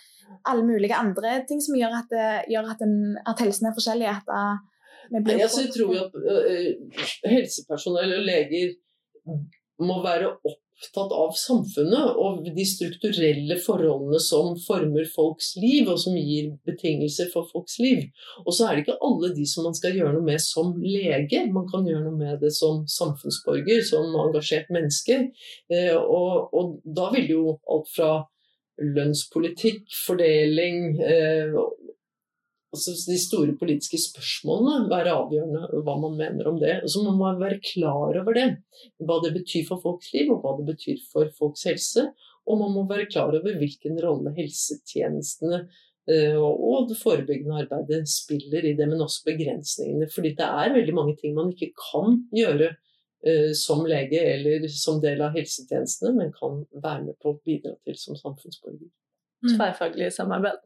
[0.44, 2.20] alle mulige andre ting som gjør at,
[2.52, 4.12] gjør at, den, at helsen er forskjellig.
[4.12, 4.36] At,
[5.14, 6.16] Nei, altså, jeg tror at
[7.30, 8.74] helsepersonell og leger
[9.84, 16.18] må være opptatt av samfunnet og de strukturelle forholdene som former folks liv, og som
[16.18, 18.04] gir betingelser for folks liv.
[18.44, 21.46] Og så er det ikke alle de som man skal gjøre noe med som lege.
[21.54, 25.20] Man kan gjøre noe med det som samfunnsborger, som engasjert menneske.
[26.02, 28.12] Og, og, da vil jo alt fra
[28.82, 30.96] lønnspolitikk, fordeling
[32.74, 36.80] altså de store politiske spørsmålene være avgjørende hva man mener om det.
[36.82, 38.48] Og så må man være klar over det.
[39.04, 42.08] Hva det betyr for folks liv, og hva det betyr for folks helse.
[42.50, 45.62] Og man må være klar over hvilken rolle helsetjenestene
[46.12, 50.10] eh, og det forebyggende arbeidet spiller i det, men også begrensningene.
[50.12, 55.00] Fordi det er veldig mange ting man ikke kan gjøre eh, som lege eller som
[55.04, 58.90] del av helsetjenestene, men kan være med på å bidra til som samfunnsborger.
[59.44, 60.60] Tverrfaglig samarbeid.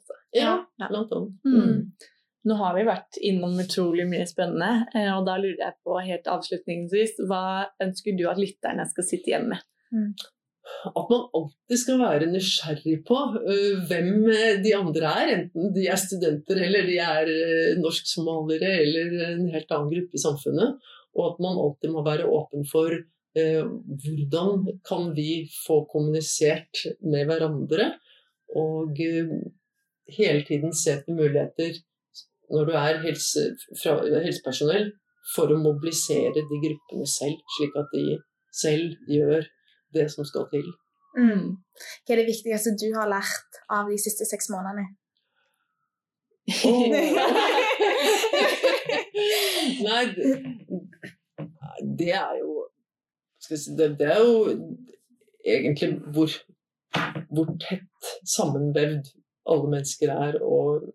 [0.43, 0.69] Altså.
[0.79, 1.41] Ja, blant annet.
[1.45, 1.57] Mm.
[1.57, 2.13] mm.
[2.47, 6.29] Nå har vi vært innom utrolig mye spennende, eh, og da lurer jeg på helt
[6.31, 9.65] avslutningsvis, hva ønsker du at lytterne skal sitte igjen med?
[9.91, 10.13] Mm.
[10.91, 14.27] At man alltid skal være nysgjerrig på uh, hvem
[14.63, 19.71] de andre er, enten de er studenter eller de er uh, norsk-somaliere eller en helt
[19.71, 20.89] annen gruppe i samfunnet.
[21.17, 23.63] Og at man alltid må være åpen for uh,
[24.03, 27.93] hvordan kan vi få kommunisert med hverandre.
[28.59, 28.99] Og
[30.15, 31.77] hele tiden se etter muligheter
[32.51, 33.43] når du er helse,
[33.81, 34.91] fra, helsepersonell,
[35.35, 38.03] for å mobilisere de gruppene selv, slik at de
[38.55, 39.43] selv gjør
[39.95, 40.67] det som skal til.
[41.17, 41.57] Mm.
[42.05, 44.85] Hva er det viktigste du har lært av de siste seks månedene?
[46.63, 46.87] Oh.
[49.87, 50.27] Nei, det,
[51.99, 52.51] det, er jo
[53.49, 54.35] det, det, er jo
[55.43, 56.31] egentlig hvor,
[57.33, 59.11] hvor tett sammenvevd
[59.47, 60.93] alle mennesker er, og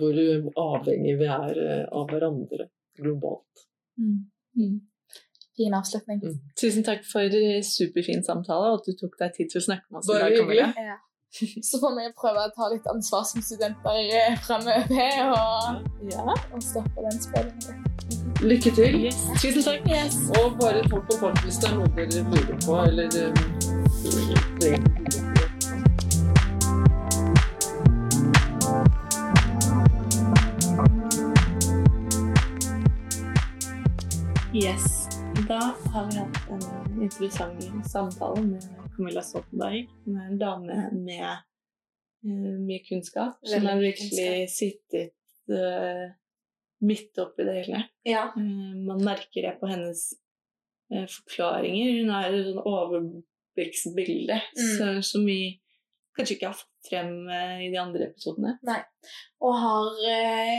[0.00, 0.16] hvor
[0.64, 2.64] avhengig vi er eh, av hverandre
[2.98, 3.66] globalt.
[4.00, 4.30] Mm.
[4.56, 4.80] Mm.
[5.56, 6.18] Fin avslutning.
[6.24, 6.38] Mm.
[6.60, 7.28] Tusen takk for
[7.66, 10.08] superfin samtale, og at du tok deg tid til å snakke med oss.
[10.10, 10.68] Bare hyggelig.
[10.78, 10.96] Ja.
[11.62, 14.82] Så får vi prøve å ta litt ansvar som studenter eh, fremover
[15.36, 16.24] og, ja.
[16.26, 17.76] og stoppe den spillingen.
[18.42, 18.92] Lykke til.
[19.04, 19.18] Yes.
[19.38, 19.86] Tusen takk.
[19.86, 20.18] Yes.
[20.40, 25.29] Og bare folk på folk hvis det er noe dere lurer på, eller um,
[34.54, 35.08] Yes.
[35.48, 35.58] Da
[35.92, 38.64] har vi hatt en interessant samtale med
[38.96, 39.84] Camilla Stoltenberg.
[40.04, 41.28] Hun er en dame med
[42.26, 45.14] uh, mye kunnskap, som har virkelig sittet
[45.54, 46.10] uh,
[46.82, 47.84] midt oppi det hele.
[48.10, 48.24] Ja.
[48.34, 50.08] Uh, man merker det på hennes
[50.90, 52.00] forklaringer.
[52.00, 55.02] Hun har et sånn overblikksbilde mm.
[55.06, 55.60] som vi
[56.18, 57.12] kanskje ikke har frem
[57.60, 58.56] i de andre episodene.
[58.66, 58.80] Nei.
[59.44, 60.00] Og har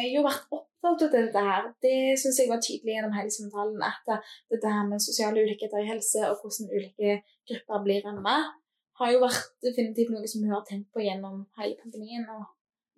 [0.09, 1.67] jo vært opptatt av dette her.
[1.84, 3.84] Det syns jeg var tydelig gjennom hele samtalen.
[3.86, 7.19] At dette her med sosiale ulikheter i helse og hvordan ulike
[7.49, 8.49] grupper blir rammet,
[9.01, 12.26] har jo vært definitivt noe som hun har tenkt på gjennom hele pandemien.
[12.30, 12.43] Og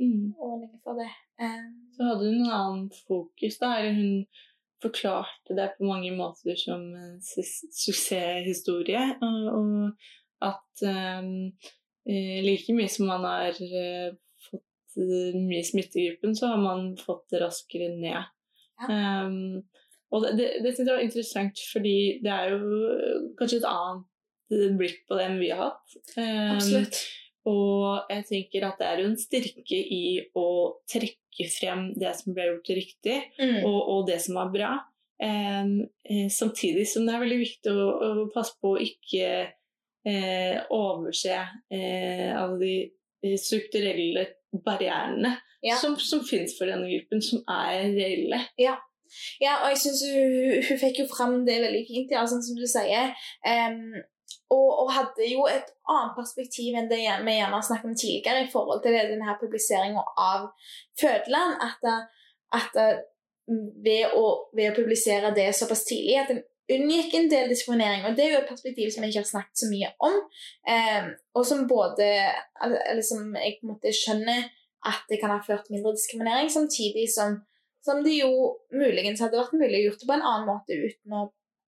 [0.04, 0.34] mm.
[0.38, 1.12] ordninger for det.
[1.40, 4.26] Um, så hadde hun en annen fokus da, eller hun
[4.84, 9.06] forklarte det på mange måter som en suksesshistorie.
[9.24, 9.70] Og, og
[10.44, 11.52] at um,
[12.06, 16.94] like mye som man har uh, fått uh, mye smitte i gruppen, så har man
[17.00, 18.32] fått det raskere ned.
[18.84, 18.90] Ja.
[18.90, 19.64] Um,
[20.14, 24.78] og det, det, det synes jeg var interessant, fordi det er jo kanskje et annet
[24.78, 25.96] blikk på det enn vi har hatt.
[26.18, 27.02] Um, Absolutt.
[27.50, 30.04] Og jeg tenker at det er jo en styrke i
[30.40, 30.48] å
[30.88, 33.64] trekke frem det som ble gjort riktig, mm.
[33.66, 34.72] og, og, det som var bra.
[35.24, 35.76] Um,
[36.32, 37.90] samtidig som det er veldig viktig å,
[38.24, 39.50] å passe på å ikke
[40.08, 41.36] eh, overse
[41.72, 42.60] eh, alle
[43.24, 44.28] de strukturelle
[44.66, 45.76] barrierene ja.
[45.76, 48.42] som, som finnes for denne gruppen, som er reelle.
[48.60, 48.78] Ja.
[49.42, 52.60] ja og jeg syns hun, hun, fikk jo fram det veldig fint, ja, sånn som
[52.60, 53.14] du sier.
[53.48, 53.96] Um,
[54.54, 58.44] og, og, hadde jo et annet perspektiv enn det vi gjerne har snakket om tidligere
[58.44, 60.52] i forhold til denne publiseringa av
[61.00, 61.64] Fødeland.
[61.64, 61.88] At,
[62.54, 62.78] at
[63.48, 68.06] ved, å, ved, å, publisere det såpass tidlig at en unngikk en del diskriminering.
[68.08, 70.20] Og det er jo et perspektiv som jeg ikke har snakket så mye om.
[70.74, 72.10] Eh, og som både
[72.64, 74.48] Eller som jeg på en måte skjønner
[74.88, 77.38] at det kan ha ført mindre diskriminering, samtidig som,
[77.84, 78.32] som det jo
[78.76, 81.22] muligens hadde vært mulig å gjøre det på en annen måte uten å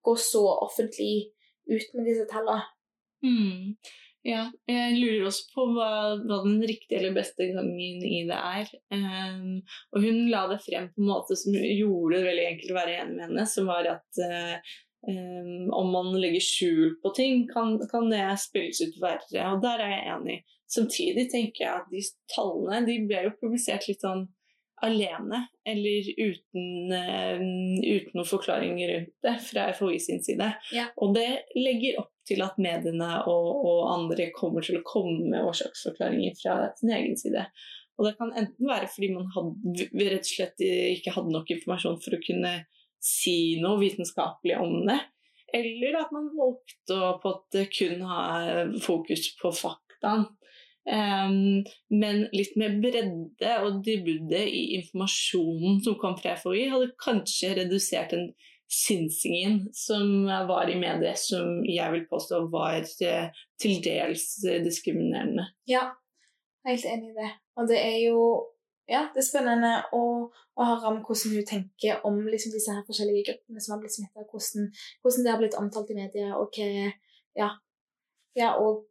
[0.06, 1.32] gå så offentlig
[1.72, 2.68] ut med disse tallene.
[3.24, 3.78] Mm.
[4.26, 8.72] Ja, jeg lurer også på hva, hva, den riktige eller beste gangen i det er.
[8.90, 9.60] Um,
[9.94, 12.96] og hun la det frem på en måte som gjorde det veldig enkelt å være
[13.04, 14.22] enig med henne, som var at
[15.06, 19.46] um, om man legger skjul på ting, kan, kan, det spilles ut verre.
[19.52, 20.40] Og der er jeg enig.
[20.74, 22.02] Samtidig tenker jeg at de
[22.34, 24.26] tallene de ble jo publisert litt sånn
[24.84, 27.40] alene, eller uten, uh,
[27.86, 30.52] uten noen forklaringer rundt det fra FHI sin side.
[30.76, 30.90] Ja.
[31.00, 35.46] Og det legger opp til at mediene og, og, andre kommer til å komme med
[35.46, 37.46] årsaksforklaringer fra sin egen side.
[37.96, 42.02] Og det kan enten være fordi man hadde, rett og slett ikke hadde nok informasjon
[42.04, 42.56] for å kunne
[43.06, 44.98] si noe vitenskapelig om det,
[45.56, 48.24] eller at man valgte å på at det kun ha
[48.84, 50.26] fokus på faktaen.
[50.86, 57.56] Um, men litt mer bredde og dybde i informasjonen som kom fra FHI, hadde kanskje
[57.58, 58.28] redusert den
[58.70, 64.28] synsingen som var i medier, som jeg vil påstå var eh, til dels
[64.66, 65.48] diskriminerende.
[65.70, 65.92] Ja,
[66.66, 67.32] jeg er helt enig i det.
[67.56, 68.20] Og det er jo
[68.86, 72.86] ja, det er spennende å, å høre om hvordan hun tenker om liksom, disse her
[72.86, 74.68] forskjellige gruppene som har blitt smitta, hvordan,
[75.02, 76.68] hvordan, det har blitt omtalt i media, og hva
[77.36, 77.48] ja,
[78.38, 78.86] ja, og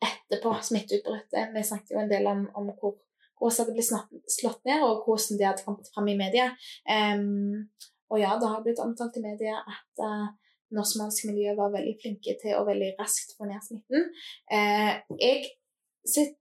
[0.00, 1.54] etterpå smitteutbruddet.
[1.54, 2.98] Vi snakket jo en del om, om hvor
[3.40, 3.84] hvordan det ble
[4.28, 6.50] slått ned, og hvordan det hadde kommet fram i media.
[6.84, 7.70] Um,
[8.12, 10.28] og ja, det har blitt omtalt i media at uh,
[10.76, 14.10] norsk miljø var veldig flinke til å veldig raskt få ned smitten.
[14.52, 15.48] Uh, jeg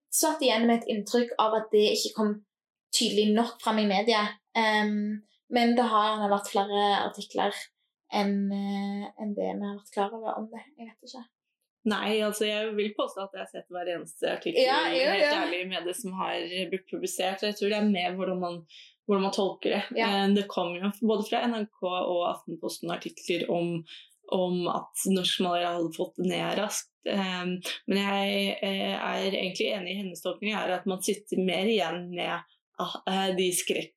[0.10, 2.38] satt igjen med et inntrykk av at det ikke kom
[2.95, 4.26] tydelig nok fram i media.
[4.57, 5.22] Um,
[5.53, 7.55] men det har vært flere artikler
[8.14, 10.66] enn uh, en det vi har vært klar over om det.
[10.78, 11.28] Jeg vet ikke.
[11.90, 15.18] Nei, altså jeg vil påstå at jeg har sett hver eneste artikkel ja, ja, ja.
[15.18, 16.38] helt ærlig med det som har
[16.72, 17.44] blitt publisert.
[17.46, 18.64] Jeg tror det er mer hvordan man
[19.10, 19.84] hvordan man tolker det.
[19.96, 20.24] Ja.
[20.24, 23.80] Eh, det kom jo både fra NRK og Aftenposten artikler om,
[24.30, 26.92] om at norskmalere hadde fått det ned raskt.
[27.10, 27.46] Eh,
[27.90, 32.06] men jeg eh, er egentlig enig i hennes tolkning, er at man sitter mer igjen
[32.14, 32.38] med
[32.78, 33.96] ah, de skrekk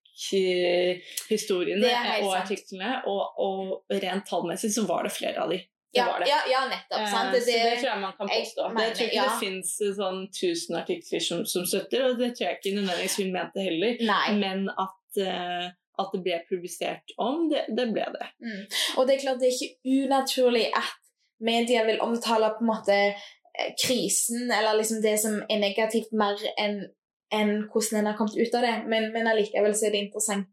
[1.29, 1.89] historiene
[2.23, 5.57] og artiklene, og, og, rent tallmessig så var det flere av de.
[5.93, 7.05] Ja, ja, ja, nettopp.
[7.05, 7.35] Sant?
[7.35, 8.63] Det, så det tror jeg man kan påstå.
[8.65, 9.29] Jeg, mener, jeg tror ikke ja.
[9.29, 13.33] det fins sånn 1000 artikler som, som, støtter, og det tror jeg ikke nødvendigvis hun
[13.35, 14.03] mente heller.
[14.09, 14.27] Nei.
[14.41, 15.69] Men at uh,
[16.01, 18.29] at det ble publisert om, det, det ble det.
[18.41, 18.65] Mm.
[18.97, 20.99] Og det er klart det er ikke unaturlig at
[21.43, 26.41] media vil omtale på en måte eh, krisen eller liksom det som er negativt, mer
[26.57, 26.85] enn
[27.33, 28.75] en hvordan en har kommet ut av det.
[28.93, 30.49] Men, men allikevel så er det interessant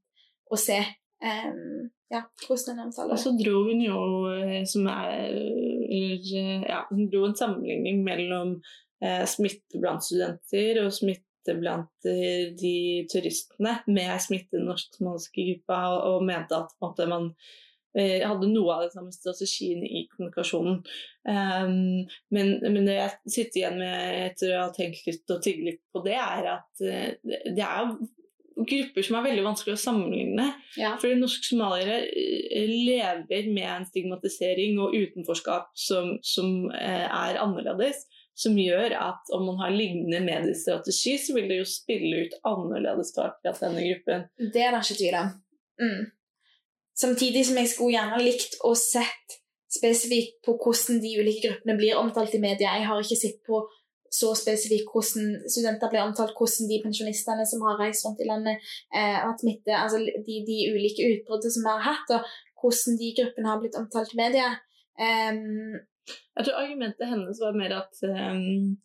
[0.50, 2.24] å se um, ja.
[3.14, 4.02] Og så dro hun jo
[4.34, 5.30] eh, som er,
[6.66, 8.56] ja, hun dro en sammenligning mellom
[9.04, 12.76] eh, smitte blant studenter og smitte blant de
[13.10, 15.80] turistene med smitte i den norsk-somaliske gruppa,
[16.10, 17.32] og, mente at måte, man
[17.98, 20.82] eh, hadde noe av den samme strategien i kommunikasjonen.
[21.30, 25.72] Um, men, men, det jeg sitter igjen med etter å ha tenkt litt og tygge
[25.72, 27.94] litt på det, er at det er
[28.68, 30.48] grupper som er veldig vanskelig å sammenligne.
[30.80, 30.96] Ja.
[31.02, 38.06] For norske somaliere eh, lever med en stigmatisering og utenforskap som, som uh, er annerledes
[38.40, 43.12] som gjør at om man har lignende mediestrategi, så vil det jo spille ut annerledes
[43.16, 44.24] for akkurat denne gruppen.
[44.40, 45.34] Det er det ikke tvil om.
[45.84, 46.06] Mm.
[47.00, 49.40] Samtidig som jeg skulle gjerne likt å sett
[49.70, 52.78] spesifikt på hvordan de ulike gruppene blir omtalt i media.
[52.80, 53.62] Jeg har ikke sett på
[54.14, 58.66] så spesifikt hvordan studenter blir omtalt, hvordan de pensjonistene som har reist rundt i landet,
[58.96, 63.14] eh, hatt smitte, altså de, de ulike utbruddene som vi har hatt, og hvordan de
[63.22, 64.52] gruppene har blitt omtalt i media.
[65.00, 65.80] Um,
[66.10, 68.78] jeg tror argumentet hennes var mer at um,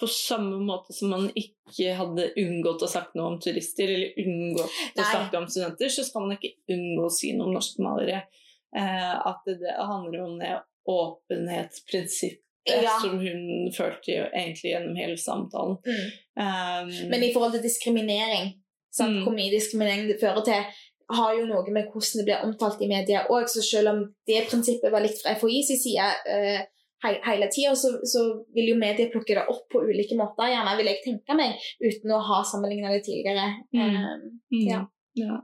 [0.00, 4.78] på samme måte som man ikke hadde unngått å sagt noe om turister, eller unngått
[4.96, 5.04] Nei.
[5.04, 8.24] å snakke om studenter, så skal man ikke unngå å si noe om norskmalere.
[8.70, 10.54] Uh, at det, det, handler om det
[10.90, 12.96] åpenhetsprinsippet ja.
[13.00, 15.78] som hun følte egentlig gjennom hele samtalen.
[15.86, 16.08] Mm.
[16.44, 18.52] Um, Men i forhold til diskriminering,
[19.00, 19.22] mm.
[19.24, 20.80] hvor mye diskriminering det fører til,
[21.10, 23.48] har jo noe med hvordan det blir omtalt i media òg.
[23.50, 26.60] Så selv om det prinsippet var likt fra FHI sin side uh,
[27.04, 30.76] he hele tida, så, så, vil jo media plukke det opp på ulike måter, gjerne
[30.78, 33.46] vil jeg tenke meg, uten å ha sammenligna det tidligere.
[33.72, 33.96] Mm.
[33.96, 34.82] Um, ja.
[35.18, 35.38] ja.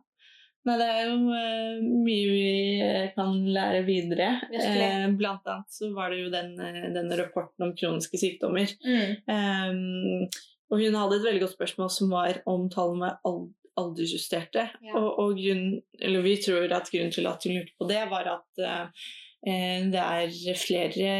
[0.67, 2.47] Nei, det er jo uh, mye vi
[2.83, 4.33] eh, kan lære videre.
[4.51, 6.57] Uh, blant annet så var det jo den,
[6.97, 8.73] denne rapporten om kroniske sykdommer.
[8.83, 9.13] Mm.
[9.31, 10.27] Um,
[10.67, 13.47] og hun hadde et veldig godt spørsmål som var om tallene var
[13.79, 14.67] aldersjusterte.
[14.83, 14.97] Ja.
[14.99, 15.79] Og, og grunn,
[16.27, 19.09] vi tror at grunnen til at hun lurte på det, var at uh,
[19.47, 21.11] det er flere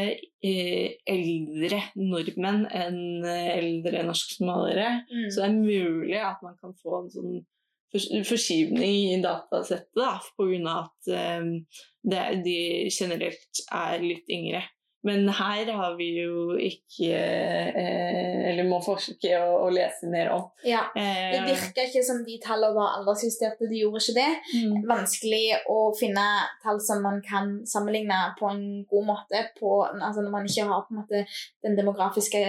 [1.07, 4.89] eldre nordmenn enn eldre norskmalere.
[5.07, 5.29] Mm.
[5.31, 7.37] Så det er mulig at man kan få en sånn
[7.93, 10.73] forskyvning i datasettet pga.
[10.73, 11.11] at
[12.07, 12.57] det, de
[12.91, 14.63] generelt er litt yngre.
[15.07, 20.47] Men her har vi jo ikke eh, Eller må forske og, og, lese mer om.
[20.65, 24.29] Ja, Det virka ikke som de tallene var aldersjusterte, de gjorde ikke det.
[24.57, 24.77] Mm.
[24.89, 26.25] Vanskelig å finne
[26.63, 30.89] tall som man kan sammenligne på en god måte på, altså når man ikke har
[30.97, 31.23] måte
[31.63, 32.43] den demografiske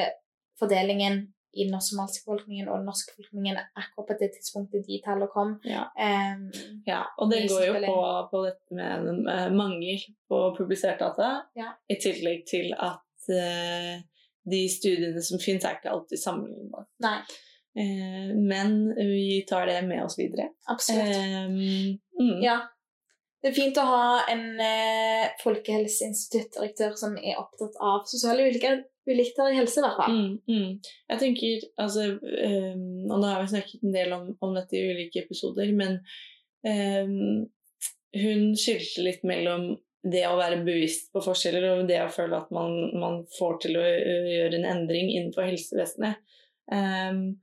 [0.58, 5.30] fordelingen i den somaliske befolkningen og den norske befolkningen akkurat på det tidspunktet de tallene
[5.32, 5.54] kom.
[5.64, 6.46] Ja, um,
[6.86, 7.98] ja og det går jo på,
[8.32, 11.72] på, dette med uh, mangel på publisert data, ja.
[11.88, 13.94] i tillegg til at uh,
[14.48, 16.88] de studiene som finnes, er ikke alltid sammenlignbare.
[17.04, 17.18] Nei.
[17.78, 20.50] Uh, men vi tar det med oss videre.
[20.68, 21.16] Absolutt.
[21.48, 22.42] Mm.
[22.44, 22.60] Ja.
[23.38, 29.58] Det er fint å ha en eh, folkehelseinstituttdirektør som er opptatt av sosiale ulikheter i
[29.58, 30.16] helse, i hvert fall.
[30.16, 30.88] Mm, mm.
[31.12, 34.90] Jeg tenker, altså um, Og nå har vi snakket en del om, om dette i
[34.90, 36.00] ulike episoder, men
[36.66, 37.46] um,
[38.18, 39.70] hun skilte litt mellom
[40.08, 43.78] det å være bevisst på forskjeller og det å føle at man, man får til
[43.78, 46.18] å gjøre en endring innenfor helsevesenet.
[46.70, 47.38] Um,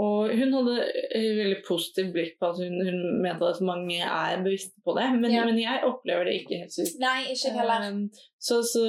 [0.00, 0.74] og hun hadde
[1.12, 5.06] et veldig positivt blikk på at hun, hun, mente at mange er bevisste på det,
[5.18, 5.42] men, ja.
[5.44, 6.88] men jeg opplever det ikke helt sånn.
[7.02, 7.84] Nei, ikke heller.
[7.90, 8.06] Um,
[8.40, 8.84] så, så,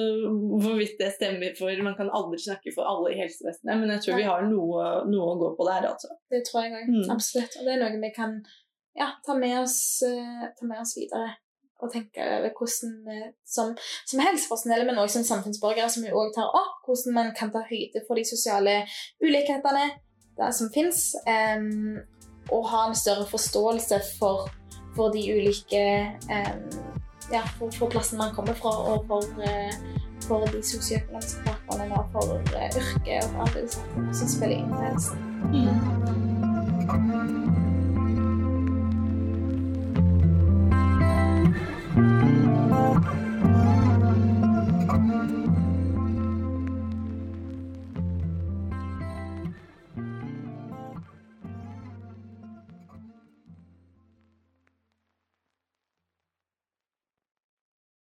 [0.64, 4.16] hvorvidt det stemmer for Man kan aldri snakke for alle i helsevesenet, men jeg tror
[4.16, 4.22] Nei.
[4.22, 6.14] vi har noe, noe, å gå på der, altså.
[6.32, 6.92] Det tror jeg òg.
[6.94, 7.08] Mm.
[7.18, 7.58] Absolutt.
[7.60, 8.38] Og det er noe vi kan
[9.02, 11.34] ja, ta, med oss, uh, ta med oss videre
[11.82, 13.18] og tenke over hvordan vi
[13.50, 13.72] som,
[14.06, 17.64] som helsepersonell, men også som samfunnsborgere, som vi også tar opp, hvordan man kan ta
[17.66, 18.76] høyde for de sosiale
[19.26, 19.88] ulikhetene
[20.52, 21.98] som fins, um,
[22.52, 24.50] og ha en større forståelse for,
[24.96, 25.84] for de ulike
[26.30, 26.64] um,
[27.32, 29.72] ja, for, for, plassen man kommer fra, og for, uh,
[30.28, 33.72] for de sosioøkonomiske bakgrunnene, og for uh, yrket og alt det
[34.18, 35.26] som spiller inn i helsen.
[35.52, 36.31] Mm.